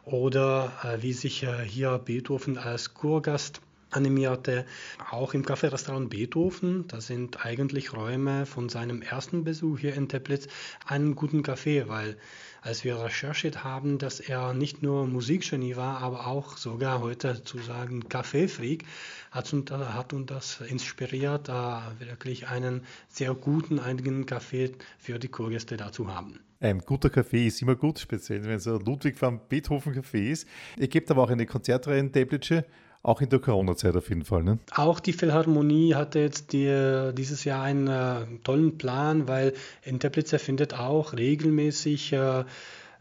oder 0.04 0.72
äh, 0.84 1.02
wie 1.02 1.12
sich 1.12 1.42
äh, 1.42 1.64
hier 1.64 1.98
Beethoven 1.98 2.58
als 2.58 2.94
Kurgast 2.94 3.60
animierte. 3.92 4.66
Auch 5.10 5.34
im 5.34 5.44
Café-Restaurant 5.44 6.10
Beethoven, 6.10 6.86
das 6.88 7.06
sind 7.06 7.44
eigentlich 7.44 7.92
Räume 7.92 8.46
von 8.46 8.68
seinem 8.68 9.02
ersten 9.02 9.44
Besuch 9.44 9.78
hier 9.78 9.94
in 9.94 10.08
Teplitz, 10.08 10.48
einen 10.86 11.14
guten 11.14 11.42
Café, 11.42 11.88
weil 11.88 12.16
als 12.62 12.84
wir 12.84 12.96
recherchiert 13.02 13.64
haben, 13.64 13.98
dass 13.98 14.20
er 14.20 14.54
nicht 14.54 14.82
nur 14.82 15.06
Musikgenie 15.06 15.76
war, 15.76 15.98
aber 15.98 16.28
auch 16.28 16.56
sogar 16.56 17.00
heute 17.00 17.42
zu 17.42 17.58
sagen 17.58 18.08
Kaffeefreak, 18.08 18.84
hat 19.32 19.52
uns, 19.52 19.70
hat 19.70 20.12
uns 20.12 20.26
das 20.26 20.60
inspiriert, 20.60 21.48
da 21.48 21.92
wirklich 21.98 22.48
einen 22.48 22.82
sehr 23.08 23.34
guten 23.34 23.80
eigenen 23.80 24.26
Kaffee 24.26 24.72
für 24.98 25.18
die 25.18 25.28
Kurgäste 25.28 25.76
dazu 25.76 26.14
haben. 26.14 26.38
Ein 26.60 26.78
guter 26.78 27.10
Kaffee 27.10 27.48
ist 27.48 27.60
immer 27.60 27.74
gut, 27.74 27.98
speziell 27.98 28.44
wenn 28.44 28.52
es 28.52 28.68
ein 28.68 28.78
Ludwig 28.78 29.20
van 29.20 29.40
Beethoven 29.48 29.94
Kaffee 29.94 30.30
ist. 30.30 30.46
Ihr 30.78 30.86
gebt 30.86 31.10
aber 31.10 31.24
auch 31.24 31.30
eine 31.30 31.44
Konzertreihe 31.44 31.98
in 31.98 32.12
Teplice 32.12 32.64
auch 33.02 33.20
in 33.20 33.28
der 33.28 33.40
Corona-Zeit 33.40 33.96
auf 33.96 34.08
jeden 34.08 34.24
Fall. 34.24 34.44
Ne? 34.44 34.58
Auch 34.74 35.00
die 35.00 35.12
Philharmonie 35.12 35.94
hatte 35.94 36.20
jetzt 36.20 36.52
die, 36.52 37.12
dieses 37.16 37.44
Jahr 37.44 37.62
einen 37.62 37.88
äh, 37.88 38.26
tollen 38.44 38.78
Plan, 38.78 39.26
weil 39.26 39.54
in 39.82 39.98
Teplice 39.98 40.38
findet 40.38 40.74
auch 40.74 41.14
regelmäßig 41.14 42.12
äh, 42.12 42.44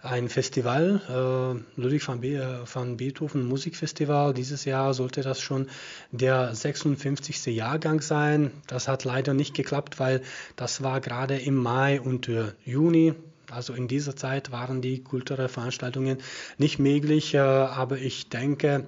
ein 0.03 0.29
Festival, 0.29 1.01
äh, 1.07 1.79
Ludwig 1.79 2.07
van, 2.07 2.21
Be 2.21 2.29
äh, 2.29 2.73
van, 2.73 2.97
Beethoven 2.97 3.47
Musikfestival. 3.47 4.33
Dieses 4.33 4.65
Jahr 4.65 4.93
sollte 4.95 5.21
das 5.21 5.39
schon 5.39 5.67
der 6.11 6.55
56. 6.55 7.45
Jahrgang 7.55 8.01
sein. 8.01 8.51
Das 8.67 8.87
hat 8.87 9.03
leider 9.03 9.35
nicht 9.35 9.53
geklappt, 9.53 9.99
weil 9.99 10.21
das 10.55 10.81
war 10.81 11.01
gerade 11.01 11.37
im 11.37 11.55
Mai 11.55 12.01
und 12.01 12.27
äh, 12.27 12.53
Juni. 12.65 13.13
Also 13.51 13.73
in 13.73 13.87
dieser 13.87 14.15
Zeit 14.15 14.51
waren 14.51 14.81
die 14.81 15.03
kulturellen 15.03 15.49
Veranstaltungen 15.49 16.17
nicht 16.57 16.79
möglich, 16.79 17.35
äh, 17.35 17.39
aber 17.39 17.97
ich 17.97 18.29
denke, 18.29 18.85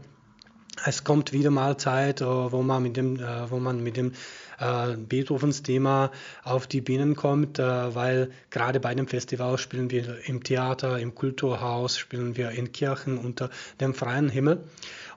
es 0.85 1.03
kommt 1.03 1.33
wieder 1.33 1.51
mal 1.51 1.77
Zeit, 1.77 2.21
äh, 2.21 2.25
wo 2.25 2.61
man 2.61 2.83
mit 2.83 2.97
dem, 2.97 3.19
äh, 3.19 3.49
wo 3.49 3.59
man 3.59 3.81
mit 3.83 3.97
dem 3.97 4.13
äh, 4.59 4.95
Beethovens 4.97 5.63
Thema 5.63 6.11
auf 6.43 6.67
die 6.67 6.81
Bienen 6.81 7.15
kommt, 7.15 7.57
weil 7.59 8.31
gerade 8.49 8.79
bei 8.79 8.95
dem 8.95 9.07
Festival 9.07 9.57
spielen 9.57 9.91
wir 9.91 10.27
im 10.27 10.43
Theater, 10.43 10.99
im 10.99 11.15
Kulturhaus, 11.15 11.97
spielen 11.97 12.37
wir 12.37 12.51
in 12.51 12.71
Kirchen 12.71 13.17
unter 13.17 13.49
dem 13.79 13.93
freien 13.93 14.29
Himmel. 14.29 14.63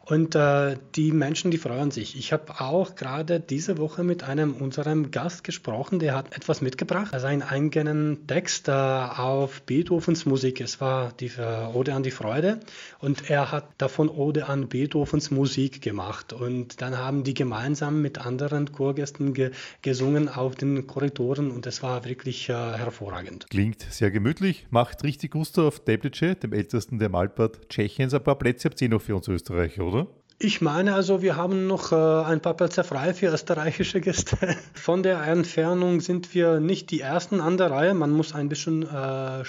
Und 0.08 0.36
äh, 0.36 0.76
die 0.94 1.10
Menschen, 1.10 1.50
die 1.50 1.58
freuen 1.58 1.90
sich. 1.90 2.16
Ich 2.16 2.32
habe 2.32 2.60
auch 2.60 2.94
gerade 2.94 3.40
diese 3.40 3.76
Woche 3.76 4.04
mit 4.04 4.22
einem 4.22 4.54
unserem 4.54 5.10
Gast 5.10 5.42
gesprochen, 5.42 5.98
der 5.98 6.14
hat 6.14 6.36
etwas 6.36 6.60
mitgebracht, 6.60 7.12
also 7.12 7.26
einen 7.26 7.42
eigenen 7.42 8.24
Text 8.28 8.68
äh, 8.68 8.70
auf 8.70 9.62
Beethovens 9.62 10.24
Musik. 10.24 10.60
Es 10.60 10.80
war 10.80 11.12
die 11.18 11.32
äh, 11.36 11.74
Ode 11.74 11.92
an 11.92 12.04
die 12.04 12.12
Freude 12.12 12.60
und 13.00 13.28
er 13.30 13.50
hat 13.50 13.66
davon 13.78 14.08
Ode 14.08 14.46
an 14.46 14.68
Beethovens 14.68 15.32
Musik 15.32 15.82
gemacht. 15.82 16.32
Und 16.32 16.80
dann 16.80 16.96
haben 16.96 17.24
die 17.24 17.34
gemeinsam 17.34 18.00
mit 18.00 18.24
anderen 18.24 18.70
Chorgästen 18.70 19.34
ge 19.34 19.50
gesungen 19.82 20.28
auf 20.28 20.54
den 20.54 20.86
Korridoren 20.86 21.50
und 21.50 21.66
es 21.66 21.82
war 21.82 22.04
wirklich 22.04 22.48
äh, 22.48 22.52
hervorragend. 22.52 23.48
Klingt 23.50 23.82
sehr 23.90 24.12
gemütlich, 24.12 24.68
macht 24.70 25.02
richtig 25.02 25.32
Gusto 25.32 25.66
auf 25.66 25.80
Teplice, 25.80 26.36
dem 26.36 26.52
ältesten 26.52 27.00
der 27.00 27.08
Malbad 27.08 27.68
Tschechiens. 27.70 28.14
Ein 28.14 28.22
paar 28.22 28.38
Plätze 28.38 28.68
habt 28.68 28.80
ihr 28.80 28.88
noch 28.88 29.02
für 29.02 29.16
uns 29.16 29.26
Österreicher, 29.26 29.84
oder? 29.84 29.95
Ich 30.38 30.60
meine 30.60 30.94
also, 30.94 31.22
wir 31.22 31.36
haben 31.36 31.66
noch 31.66 31.92
äh, 31.92 31.94
ein 31.94 32.42
paar 32.42 32.52
Plätze 32.52 32.84
frei 32.84 33.14
für 33.14 33.28
österreichische 33.28 34.02
Gäste. 34.02 34.36
Von 34.74 35.02
der 35.02 35.22
Entfernung 35.22 36.02
sind 36.02 36.34
wir 36.34 36.60
nicht 36.60 36.90
die 36.90 37.00
Ersten 37.00 37.40
an 37.40 37.56
der 37.56 37.70
Reihe. 37.70 37.94
Man 37.94 38.10
muss 38.10 38.34
ein 38.34 38.50
bisschen 38.50 38.82
äh, 38.82 39.44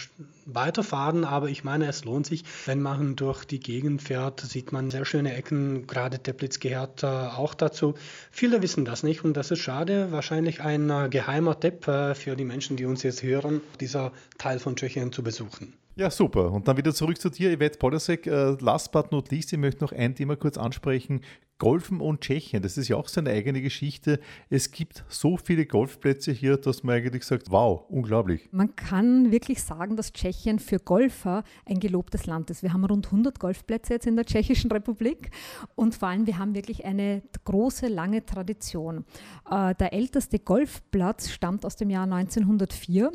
weiterfahren, 0.46 1.26
aber 1.26 1.50
ich 1.50 1.66
meine, 1.66 1.90
es 1.90 2.06
lohnt 2.06 2.26
sich. 2.26 2.46
Wenn 2.66 2.82
man 2.82 3.18
durch 3.18 3.44
die 3.44 3.60
Gegend 3.60 4.02
fährt, 4.02 4.40
sieht 4.40 4.72
man 4.72 4.90
sehr 4.90 5.04
schöne 5.04 5.36
Ecken. 5.36 5.88
Gerade 5.88 6.20
Teplitz 6.20 6.62
gehört 6.62 7.04
äh, 7.04 7.08
auch 7.08 7.54
dazu. 7.54 7.96
Viele 8.32 8.62
wissen 8.62 8.86
das 8.86 9.04
nicht 9.04 9.26
und 9.26 9.36
das 9.36 9.52
ist 9.52 9.60
schade. 9.60 10.14
Wahrscheinlich 10.14 10.62
ein 10.62 11.10
geheimer 11.10 11.60
Tipp 11.60 11.84
für 11.84 12.36
die 12.38 12.46
Menschen, 12.46 12.78
die 12.78 12.86
uns 12.86 13.04
jetzt 13.04 13.24
hören, 13.24 13.60
dieser 13.82 14.14
Teil 14.38 14.60
von 14.60 14.78
Tschechien 14.78 15.12
zu 15.12 15.22
besuchen. 15.22 15.74
Ja, 15.98 16.12
super. 16.12 16.52
Und 16.52 16.68
dann 16.68 16.78
wieder 16.78 16.94
zurück 16.94 17.20
zu 17.20 17.32
dir, 17.32 17.58
Yvette 17.58 17.80
Podasek. 17.80 18.28
Äh, 18.28 18.56
last 18.60 18.92
but 18.92 19.12
not 19.12 19.32
least, 19.32 19.52
ich 19.52 19.58
möchte 19.58 19.84
noch 19.84 19.92
ein 19.92 20.14
Thema 20.14 20.36
kurz 20.36 20.56
ansprechen. 20.56 21.22
Golfen 21.58 22.02
und 22.02 22.22
Tschechien, 22.22 22.62
das 22.62 22.78
ist 22.78 22.88
ja 22.88 22.98
auch 22.98 23.08
so 23.08 23.20
eine 23.20 23.32
eigene 23.32 23.64
Geschichte. 23.64 24.20
Es 24.52 24.70
gibt 24.70 25.04
so 25.08 25.38
viele 25.38 25.66
Golfplätze 25.66 26.32
hier, 26.32 26.58
dass 26.58 26.84
man 26.84 26.98
eigentlich 26.98 27.24
sagt, 27.24 27.50
wow, 27.50 27.84
unglaublich. 27.90 28.48
Man 28.52 28.76
kann 28.76 29.32
wirklich 29.32 29.64
sagen, 29.64 29.96
dass 29.96 30.14
Tschechien 30.14 30.60
für 30.60 30.78
Golfer 30.78 31.44
ein 31.66 31.80
gelobtes 31.80 32.28
Land 32.28 32.52
ist. 32.52 32.62
Wir 32.62 32.74
haben 32.74 32.86
rund 32.86 33.08
100 33.08 33.40
Golfplätze 33.40 33.94
jetzt 33.94 34.06
in 34.06 34.16
der 34.16 34.26
Tschechischen 34.26 34.72
Republik 34.72 35.32
und 35.74 35.96
vor 35.96 36.10
allem 36.10 36.28
wir 36.28 36.38
haben 36.38 36.54
wirklich 36.54 36.86
eine 36.86 37.24
große, 37.44 37.88
lange 37.88 38.24
Tradition. 38.24 39.04
Äh, 39.50 39.74
der 39.74 39.94
älteste 39.94 40.38
Golfplatz 40.38 41.32
stammt 41.32 41.66
aus 41.66 41.76
dem 41.76 41.90
Jahr 41.90 42.04
1904 42.04 43.12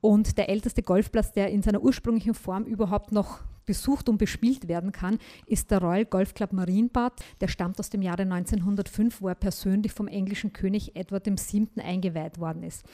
und 0.00 0.38
der 0.38 0.48
älteste 0.48 0.82
Golfplatz, 0.82 1.32
der 1.32 1.50
in 1.50 1.62
seiner 1.62 1.82
ursprünglichen 1.82 2.34
Form 2.34 2.64
überhaupt 2.64 3.12
noch 3.12 3.40
besucht 3.66 4.08
und 4.08 4.18
bespielt 4.18 4.66
werden 4.66 4.92
kann, 4.92 5.18
ist 5.46 5.70
der 5.70 5.80
Royal 5.80 6.04
Golf 6.04 6.34
Club 6.34 6.52
Marienbad. 6.52 7.12
Der 7.40 7.48
stammt 7.48 7.78
aus 7.78 7.90
dem 7.90 8.02
Jahre 8.02 8.22
1905, 8.22 9.20
wo 9.20 9.28
er 9.28 9.34
persönlich 9.34 9.92
vom 9.92 10.08
englischen 10.08 10.52
König 10.52 10.96
Edward 10.96 11.26
VII. 11.26 11.68
eingeweiht 11.76 12.38
worden 12.38 12.62
ist. 12.62 12.84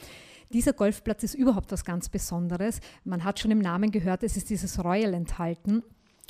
Dieser 0.53 0.73
Golfplatz 0.73 1.23
ist 1.23 1.35
überhaupt 1.35 1.73
was 1.73 1.85
ganz 1.85 2.09
Besonderes. 2.09 2.81
Man 3.05 3.25
hat 3.25 3.41
schon 3.41 3.51
im 3.51 3.59
Namen 3.59 3.91
gehört, 3.91 4.23
es 4.23 4.37
ist 4.37 4.51
dieses 4.51 4.83
Royal 4.85 5.15
enthalten. 5.15 5.83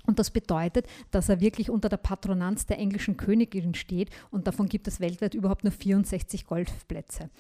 Und 0.07 0.19
das 0.19 0.31
bedeutet, 0.31 0.87
dass 1.11 1.29
er 1.29 1.41
wirklich 1.41 1.69
unter 1.69 1.89
der 1.89 1.97
Patronanz 1.97 2.67
der 2.67 2.79
englischen 2.79 3.17
Königin 3.17 3.75
steht 3.75 4.11
und 4.31 4.47
davon 4.47 4.69
gibt 4.69 4.87
es 4.87 5.01
weltweit 5.01 5.35
überhaupt 5.35 5.65
nur 5.65 5.73
64 5.73 6.47
Golfplätze. 6.47 7.31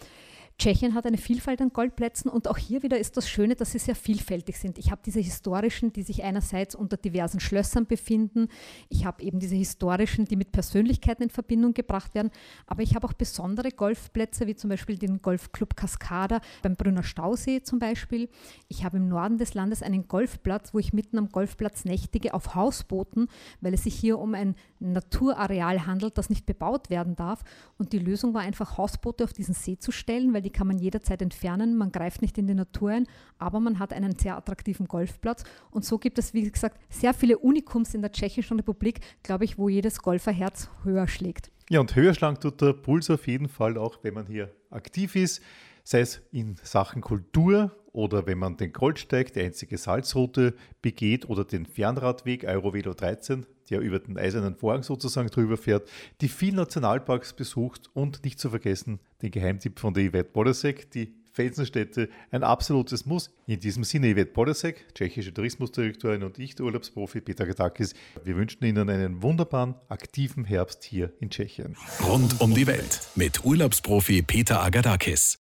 Tschechien 0.59 0.95
hat 0.95 1.05
eine 1.05 1.19
Vielfalt 1.19 1.61
an 1.61 1.71
Goldplätzen 1.71 2.31
und 2.31 2.49
auch 2.49 2.57
hier 2.57 2.83
wieder 2.83 2.99
ist 2.99 3.19
das 3.19 3.29
Schöne, 3.29 3.57
dass 3.57 3.73
sie 3.73 3.79
sehr 3.79 3.95
vielfältig 3.95 4.57
sind. 4.57 4.79
Ich 4.79 4.91
habe 4.91 5.03
diese 5.05 5.21
historischen, 5.21 5.93
die 5.93 6.03
sich 6.03 6.25
einerseits 6.25 6.75
unter 6.75 6.97
diversen 6.97 7.41
Schlössern 7.41 7.85
befinden. 7.85 8.49
Ich 8.89 9.05
habe 9.05 9.23
eben 9.23 9.39
diese 9.39 9.55
historischen, 9.55 10.25
die 10.25 10.37
mit 10.37 10.53
Persönlichkeiten 10.53 11.25
in 11.25 11.31
Verbindung 11.31 11.75
gebracht 11.75 12.15
werden. 12.15 12.31
Aber 12.67 12.83
ich 12.83 12.95
habe 12.95 13.07
auch 13.07 13.13
besondere 13.13 13.71
Golfplätze, 13.71 14.47
wie 14.47 14.55
zum 14.55 14.71
Beispiel 14.71 14.97
den 14.97 15.21
Golfclub 15.21 15.77
Cascada 15.77 16.41
beim 16.63 16.75
Brünner 16.75 17.03
Stausee 17.03 17.63
zum 17.63 17.79
Beispiel. 17.79 18.31
Ich 18.69 18.83
habe 18.83 18.97
im 18.97 19.09
Norden 19.09 19.37
des 19.37 19.53
Landes 19.53 19.83
einen 19.83 20.09
Golfplatz, 20.09 20.73
wo 20.73 20.79
ich 20.79 20.95
mitten 20.95 21.19
am 21.19 21.29
Golfplatz 21.29 21.85
nächtige 21.85 22.33
auf 22.33 22.55
Hausbooten, 22.55 23.29
weil 23.61 23.75
es 23.75 23.85
sich 23.85 23.95
hier 23.95 24.19
um 24.19 24.33
ein 24.33 24.55
Naturareal 24.79 25.87
handelt, 25.87 26.17
das 26.17 26.31
nicht 26.31 26.47
bebaut 26.47 26.89
werden 26.89 27.15
darf. 27.15 27.45
Und 27.77 27.93
die 27.93 27.99
Lösung 27.99 28.33
war 28.33 28.41
einfach, 28.41 28.79
Hausboote 28.79 29.25
auf 29.25 29.35
diesen 29.35 29.55
See 29.55 29.79
zu 29.79 29.93
stellen, 29.93 30.33
weil 30.33 30.46
die 30.47 30.51
kann 30.53 30.69
man 30.69 30.79
jederzeit 30.79 31.21
entfernen, 31.21 31.77
man 31.77 31.91
greift 31.91 32.23
nicht 32.23 32.39
in 32.39 32.47
die 32.47 32.55
Natur 32.55 32.91
ein, 32.91 33.07
aber 33.37 33.59
man 33.59 33.81
hat 33.81 33.93
einen 33.93 34.17
sehr 34.17 34.37
attraktiven 34.37 34.87
Golfplatz 34.87 35.43
und 35.71 35.85
so 35.85 35.99
gibt 35.99 36.21
es, 36.21 36.35
wie 36.35 36.49
gesagt, 36.49 36.79
sehr 36.89 37.13
viele 37.15 37.39
Unikums 37.39 37.95
in 37.95 38.01
der 38.01 38.13
Tschechischen 38.13 38.57
Republik, 38.59 39.01
glaube 39.25 39.45
ich, 39.45 39.59
wo 39.59 39.69
jedes 39.69 40.01
Golferherz 40.01 40.71
höher 40.85 41.09
schlägt. 41.09 41.51
Ja, 41.69 41.81
und 41.81 41.97
höher 41.97 42.15
schlagen 42.15 42.39
tut 42.39 42.61
der 42.61 42.75
Puls 42.75 43.11
auf 43.11 43.27
jeden 43.27 43.49
Fall 43.49 43.77
auch, 43.77 43.99
wenn 44.03 44.15
man 44.15 44.27
hier 44.29 44.55
aktiv 44.71 45.17
ist, 45.17 45.43
sei 45.83 46.01
es 46.01 46.23
in 46.31 46.55
Sachen 46.63 47.03
Kultur 47.03 47.77
oder 47.97 48.27
wenn 48.27 48.39
man 48.39 48.57
den 48.57 48.73
Goldsteig, 48.73 49.33
die 49.33 49.41
einzige 49.41 49.79
Salzroute, 49.79 50.55
begeht 50.83 51.29
oder 51.29 51.45
den 51.45 51.65
Fernradweg 51.65 52.45
Eurovelo 52.45 52.93
13, 52.93 53.47
der 53.71 53.81
über 53.81 53.99
den 53.99 54.19
eisernen 54.19 54.55
Vorhang 54.55 54.83
sozusagen 54.83 55.31
drüber 55.31 55.57
fährt, 55.57 55.89
die 56.21 56.29
vielen 56.29 56.57
Nationalparks 56.57 57.33
besucht 57.33 57.91
und 57.95 58.23
nicht 58.23 58.39
zu 58.39 58.51
vergessen 58.51 59.01
den 59.23 59.31
Geheimtipp 59.31 59.81
von 59.81 59.95
der 59.95 60.11
Yvette 60.11 60.31
Bodasek, 60.31 60.91
die 60.91 61.15
Felsenstädte, 61.33 62.09
ein 62.31 62.43
absolutes 62.43 63.07
Muss. 63.07 63.31
In 63.47 63.61
diesem 63.61 63.85
Sinne, 63.85 64.15
Yvette 64.15 64.33
Bodasek, 64.33 64.95
tschechische 64.95 65.33
Tourismusdirektorin 65.33 66.23
und 66.23 66.39
ich, 66.39 66.55
der 66.55 66.67
Urlaubsprofi 66.67 67.21
Peter 67.23 67.47
Gadakis, 67.47 67.95
wir 68.25 68.37
wünschen 68.37 68.65
Ihnen 68.65 68.91
einen 68.91 69.23
wunderbaren, 69.23 69.75
aktiven 69.89 70.45
Herbst 70.45 70.85
hier 70.85 71.13
in 71.21 71.31
Tschechien. 71.31 71.77
Rund 72.07 72.41
um 72.41 72.55
die 72.55 72.67
Welt 72.67 73.09
mit 73.17 73.45
Urlaubsprofi 73.45 74.23
Peter 74.23 74.63
Agadakis. 74.63 75.46